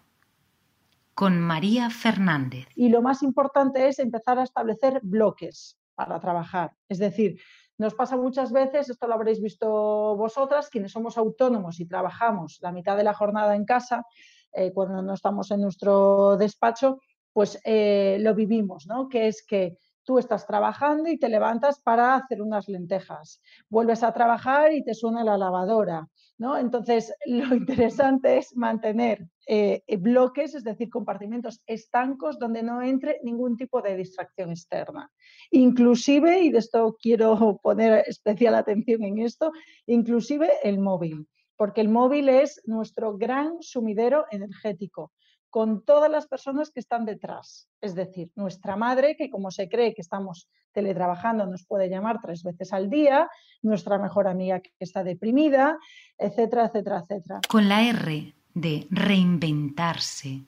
Con 1.14 1.40
María 1.40 1.90
Fernández. 1.90 2.68
Y 2.76 2.90
lo 2.90 3.02
más 3.02 3.24
importante 3.24 3.88
es 3.88 4.00
empezar 4.00 4.40
a 4.40 4.44
establecer 4.44 5.00
bloques 5.04 5.78
para 5.96 6.20
trabajar. 6.20 6.72
Es 6.88 6.98
decir, 6.98 7.42
nos 7.78 7.94
pasa 7.94 8.16
muchas 8.16 8.52
veces, 8.52 8.90
esto 8.90 9.08
lo 9.08 9.16
habréis 9.16 9.42
visto 9.42 9.68
vosotras, 10.16 10.70
quienes 10.70 10.92
somos 10.92 11.18
autónomos 11.18 11.80
y 11.80 11.86
trabajamos 11.86 12.60
la 12.62 12.72
mitad 12.72 12.96
de 12.96 13.04
la 13.04 13.14
jornada 13.14 13.56
en 13.56 13.66
casa, 13.66 14.06
eh, 14.54 14.72
cuando 14.74 15.02
no 15.02 15.14
estamos 15.14 15.52
en 15.52 15.62
nuestro 15.62 16.38
despacho, 16.38 17.00
pues 17.34 17.60
eh, 17.64 18.18
lo 18.20 18.34
vivimos, 18.36 18.88
¿no? 18.88 19.08
Que 19.08 19.28
es 19.28 19.46
que 19.46 19.78
tú 20.04 20.18
estás 20.18 20.48
trabajando 20.48 21.08
y 21.08 21.20
te 21.20 21.30
levantas 21.30 21.80
para 21.82 22.16
hacer 22.16 22.42
unas 22.42 22.68
lentejas, 22.68 23.42
vuelves 23.70 24.02
a 24.02 24.12
trabajar 24.12 24.74
y 24.74 24.84
te 24.84 24.96
suena 24.96 25.24
la 25.24 25.38
lavadora, 25.38 26.08
¿no? 26.40 26.58
Entonces, 26.58 27.14
lo 27.28 27.54
interesante 27.54 28.40
es 28.40 28.56
mantener 28.56 29.28
eh, 29.48 29.84
bloques, 30.00 30.56
es 30.56 30.64
decir, 30.64 30.90
compartimentos 30.90 31.62
estancos 31.68 32.40
donde 32.40 32.64
no 32.64 32.82
entre 32.82 33.20
ningún 33.24 33.56
tipo 33.56 33.84
de 33.84 33.98
distracción 33.98 34.50
externa. 34.50 35.12
Inclusive, 35.52 36.42
y 36.42 36.50
de 36.50 36.58
esto 36.58 36.98
quiero 37.00 37.60
poner 37.62 38.04
especial 38.08 38.56
atención 38.56 39.04
en 39.04 39.20
esto, 39.20 39.52
inclusive 39.86 40.50
el 40.64 40.80
móvil 40.80 41.28
porque 41.60 41.82
el 41.82 41.90
móvil 41.90 42.30
es 42.30 42.62
nuestro 42.68 43.18
gran 43.18 43.62
sumidero 43.62 44.26
energético, 44.32 45.12
con 45.50 45.84
todas 45.84 46.10
las 46.10 46.26
personas 46.26 46.72
que 46.72 46.80
están 46.80 47.04
detrás. 47.04 47.70
Es 47.82 47.96
decir, 47.96 48.30
nuestra 48.36 48.78
madre, 48.78 49.18
que 49.18 49.30
como 49.30 49.52
se 49.52 49.68
cree 49.68 49.94
que 49.94 50.02
estamos 50.02 50.48
teletrabajando, 50.72 51.46
nos 51.48 51.66
puede 51.66 51.90
llamar 51.90 52.20
tres 52.22 52.44
veces 52.44 52.72
al 52.72 52.90
día, 52.90 53.30
nuestra 53.62 53.98
mejor 53.98 54.30
amiga 54.30 54.62
que 54.62 54.72
está 54.80 55.04
deprimida, 55.04 55.78
etcétera, 56.18 56.68
etcétera, 56.68 57.00
etcétera. 57.00 57.42
Con 57.50 57.68
la 57.68 57.84
R 57.84 58.34
de 58.54 58.88
reinventarse, 58.90 60.44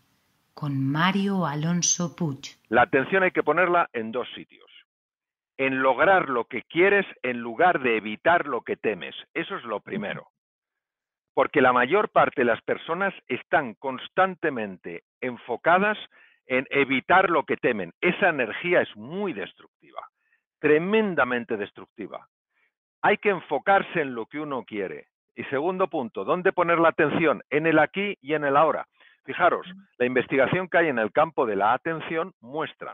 con 0.53 0.81
Mario 0.81 1.45
Alonso 1.45 2.15
Puig. 2.15 2.55
La 2.69 2.83
atención 2.83 3.23
hay 3.23 3.31
que 3.31 3.43
ponerla 3.43 3.89
en 3.91 4.13
dos 4.13 4.29
sitios. 4.33 4.71
En 5.57 5.81
lograr 5.81 6.29
lo 6.29 6.45
que 6.45 6.61
quieres 6.63 7.05
en 7.21 7.39
lugar 7.39 7.83
de 7.83 7.97
evitar 7.97 8.47
lo 8.47 8.61
que 8.61 8.77
temes. 8.77 9.15
Eso 9.33 9.57
es 9.57 9.65
lo 9.65 9.81
primero 9.81 10.30
porque 11.33 11.61
la 11.61 11.73
mayor 11.73 12.09
parte 12.09 12.41
de 12.41 12.45
las 12.45 12.61
personas 12.61 13.13
están 13.27 13.73
constantemente 13.75 15.03
enfocadas 15.21 15.97
en 16.45 16.67
evitar 16.69 17.29
lo 17.29 17.43
que 17.43 17.57
temen. 17.57 17.93
Esa 18.01 18.29
energía 18.29 18.81
es 18.81 18.95
muy 18.95 19.33
destructiva, 19.33 20.01
tremendamente 20.59 21.55
destructiva. 21.55 22.27
Hay 23.01 23.17
que 23.17 23.29
enfocarse 23.29 24.01
en 24.01 24.13
lo 24.13 24.25
que 24.25 24.39
uno 24.39 24.63
quiere. 24.63 25.07
Y 25.35 25.43
segundo 25.45 25.87
punto, 25.87 26.25
¿dónde 26.25 26.51
poner 26.51 26.79
la 26.79 26.89
atención? 26.89 27.41
En 27.49 27.65
el 27.65 27.79
aquí 27.79 28.17
y 28.21 28.33
en 28.33 28.43
el 28.43 28.57
ahora. 28.57 28.85
Fijaros, 29.23 29.65
la 29.97 30.05
investigación 30.05 30.67
que 30.67 30.79
hay 30.79 30.87
en 30.89 30.99
el 30.99 31.11
campo 31.11 31.45
de 31.45 31.55
la 31.55 31.73
atención 31.73 32.33
muestra 32.41 32.93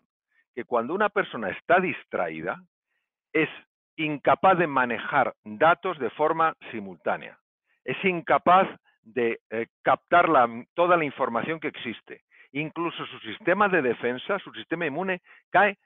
que 0.54 0.66
cuando 0.66 0.94
una 0.94 1.10
persona 1.10 1.50
está 1.50 1.80
distraída, 1.80 2.62
es 3.34 3.50
incapaz 3.96 4.58
de 4.58 4.68
manejar 4.68 5.34
datos 5.44 5.98
de 6.00 6.10
forma 6.12 6.56
simultánea 6.72 7.38
es 7.88 7.98
incapaz 8.06 8.68
de 9.02 9.40
eh, 9.50 9.68
captar 9.82 10.28
toda 10.76 10.98
la 10.98 11.06
información 11.06 11.60
que 11.60 11.70
existe. 11.70 12.22
Incluso 12.52 13.06
su 13.06 13.20
sistema 13.20 13.70
de 13.70 13.82
defensa, 13.82 14.38
su 14.40 14.52
sistema 14.54 14.86
inmune, 14.86 15.22
cae 15.50 15.78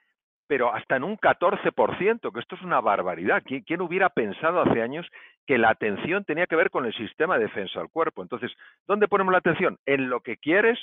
pero 0.51 0.75
hasta 0.75 0.97
en 0.97 1.05
un 1.05 1.15
14%, 1.15 2.33
que 2.33 2.39
esto 2.41 2.55
es 2.55 2.61
una 2.61 2.81
barbaridad. 2.81 3.41
¿Quién, 3.45 3.61
quién 3.61 3.79
hubiera 3.79 4.09
pensado 4.09 4.61
hace 4.61 4.81
años 4.81 5.07
que 5.47 5.57
la 5.57 5.69
atención 5.69 6.25
tenía 6.25 6.45
que 6.45 6.57
ver 6.57 6.69
con 6.69 6.85
el 6.85 6.93
sistema 6.93 7.37
de 7.37 7.45
defensa 7.45 7.79
del 7.79 7.87
cuerpo? 7.87 8.21
Entonces, 8.21 8.51
¿dónde 8.85 9.07
ponemos 9.07 9.31
la 9.31 9.37
atención? 9.37 9.79
En 9.85 10.09
lo 10.09 10.19
que 10.19 10.35
quieres, 10.35 10.77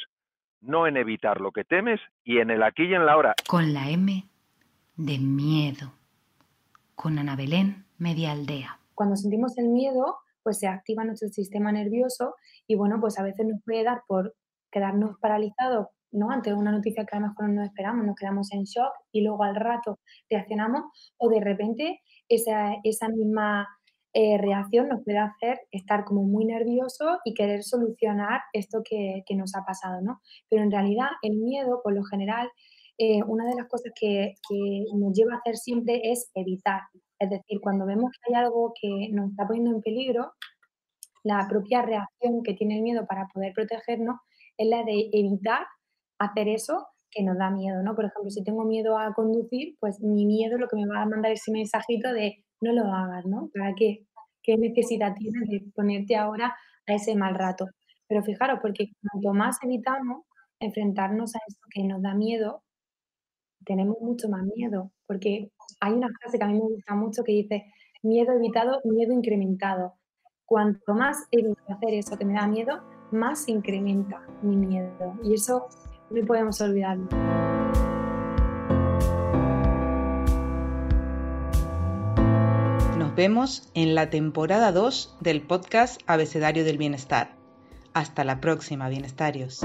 no 0.63 0.87
en 0.87 0.97
evitar 0.97 1.43
lo 1.43 1.53
que 1.53 1.65
temes 1.65 2.01
y 2.25 2.39
en 2.39 2.51
el 2.51 2.63
aquí 2.63 2.85
y 2.85 2.95
en 2.95 3.05
la 3.05 3.13
ahora. 3.13 3.35
Con 3.47 3.75
la 3.75 3.91
M 3.91 4.25
de 4.97 5.19
miedo. 5.19 5.93
Con 6.95 7.19
Ana 7.19 7.37
Belén, 7.37 7.85
media 7.99 8.33
aldea. 8.33 8.79
Cuando 8.95 9.17
sentimos 9.17 9.59
el 9.59 9.69
miedo, 9.69 10.17
pues 10.49 10.61
se 10.61 10.67
activa 10.67 11.05
nuestro 11.05 11.29
sistema 11.29 11.71
nervioso 11.73 12.35
y 12.67 12.75
bueno, 12.75 12.97
pues 13.03 13.19
a 13.19 13.23
veces 13.23 13.47
nos 13.47 13.63
puede 13.63 13.85
dar 13.85 14.01
por 14.09 14.35
quedarnos 14.71 15.19
paralizados 15.21 15.89
¿no? 16.11 16.31
ante 16.31 16.55
una 16.55 16.73
noticia 16.73 17.05
que 17.05 17.15
a 17.15 17.21
lo 17.21 17.27
mejor 17.27 17.51
no 17.51 17.63
esperamos, 17.63 18.07
nos 18.07 18.17
quedamos 18.17 18.51
en 18.55 18.65
shock 18.65 18.91
y 19.13 19.21
luego 19.21 19.45
al 19.45 19.57
rato 19.57 19.99
reaccionamos 20.31 20.85
o 21.19 21.29
de 21.29 21.41
repente 21.41 22.01
esa, 22.31 22.77
esa 22.83 23.11
misma 23.11 23.69
eh, 24.15 24.39
reacción 24.39 24.89
nos 24.89 25.05
puede 25.05 25.19
hacer 25.19 25.61
estar 25.71 26.07
como 26.07 26.23
muy 26.23 26.47
nervioso 26.47 27.19
y 27.27 27.35
querer 27.35 27.63
solucionar 27.63 28.41
esto 28.55 28.81
que, 28.83 29.23
que, 29.27 29.37
nos 29.37 29.55
ha 29.55 29.67
pasado, 29.67 30.01
¿no? 30.01 30.23
Pero 30.49 30.63
en 30.63 30.71
realidad 30.71 31.09
el 31.21 31.37
miedo, 31.37 31.83
por 31.85 31.93
lo 31.93 32.03
general, 32.05 32.49
eh, 32.97 33.23
una 33.23 33.47
de 33.47 33.55
las 33.55 33.69
cosas 33.69 33.93
que, 33.95 34.33
que, 34.49 34.85
nos 34.95 35.13
lleva 35.13 35.35
a 35.35 35.39
hacer 35.41 35.59
siempre 35.59 36.01
es 36.05 36.31
evitar. 36.35 36.81
Es 37.19 37.31
decir, 37.31 37.61
cuando 37.61 37.87
vemos 37.87 38.13
que 38.13 38.33
hay 38.35 38.43
algo 38.43 38.73
que 38.81 39.09
nos 39.13 39.31
está 39.31 39.47
poniendo 39.47 39.73
en 39.73 39.83
peligro, 39.83 40.33
la 41.25 41.47
propia 41.49 41.83
reacción 41.83 42.43
que 42.43 42.55
tiene 42.55 42.77
el 42.77 42.83
miedo 42.83 43.07
para 43.07 43.27
poder 43.33 43.53
protegernos 43.53 44.17
es 44.57 44.69
la 44.69 44.85
de 44.85 45.11
evitar 45.13 45.67
hacer 46.19 46.49
eso 46.49 46.87
que 47.11 47.23
nos 47.23 47.39
da 47.39 47.51
miedo, 47.51 47.83
¿no? 47.83 47.95
Por 47.95 48.05
ejemplo, 48.07 48.31
si 48.31 48.45
tengo 48.45 48.65
miedo 48.65 48.99
a 48.99 49.15
conducir, 49.15 49.77
pues 49.81 50.01
mi 50.01 50.27
miedo 50.27 50.59
lo 50.59 50.69
que 50.69 50.77
me 50.77 50.87
va 50.87 51.03
a 51.03 51.07
mandar 51.07 51.33
ese 51.33 51.51
mensajito 51.53 52.13
de 52.13 52.45
no 52.61 52.73
lo 52.73 52.85
hagas, 52.93 53.25
¿no? 53.27 53.51
¿Para 53.55 53.75
qué? 53.75 54.07
¿Qué 54.43 54.57
necesidad 54.57 55.15
tienes 55.15 55.49
de 55.49 55.71
ponerte 55.75 56.17
ahora 56.17 56.57
a 56.87 56.93
ese 56.95 57.15
mal 57.17 57.35
rato? 57.35 57.67
Pero 58.09 58.23
fijaros, 58.23 58.61
porque 58.63 58.91
cuanto 59.11 59.35
más 59.35 59.59
evitamos 59.63 60.25
enfrentarnos 60.61 61.35
a 61.35 61.39
eso 61.49 61.61
que 61.71 61.85
nos 61.85 62.03
da 62.03 62.15
miedo, 62.15 62.63
tenemos 63.65 63.97
mucho 64.01 64.29
más 64.29 64.43
miedo, 64.57 64.93
porque 65.07 65.51
hay 65.81 65.93
una 65.93 66.09
frase 66.21 66.39
que 66.39 66.45
a 66.45 66.49
mí 66.49 66.55
me 66.55 66.61
gusta 66.61 66.95
mucho 66.95 67.25
que 67.25 67.33
dice, 67.33 67.73
miedo 68.03 68.33
evitado, 68.33 68.81
miedo 68.85 69.13
incrementado. 69.13 69.95
Cuanto 70.45 70.95
más 70.95 71.27
evito 71.31 71.61
hacer 71.69 71.95
eso 71.95 72.17
que 72.17 72.25
me 72.25 72.35
da 72.35 72.47
miedo, 72.47 72.81
más 73.11 73.49
incrementa 73.49 74.23
mi 74.43 74.57
miedo. 74.57 75.15
Y 75.23 75.35
eso 75.35 75.69
no 76.11 76.27
podemos 76.27 76.61
olvidarlo. 76.61 77.09
Nos 82.97 83.15
vemos 83.15 83.71
en 83.75 83.95
la 83.95 84.11
temporada 84.11 84.73
2 84.73 85.19
del 85.21 85.43
podcast 85.43 86.01
Abecedario 86.07 86.65
del 86.65 86.79
Bienestar. 86.79 87.37
Hasta 87.93 88.25
la 88.25 88.41
próxima, 88.41 88.89
bienestarios. 88.89 89.65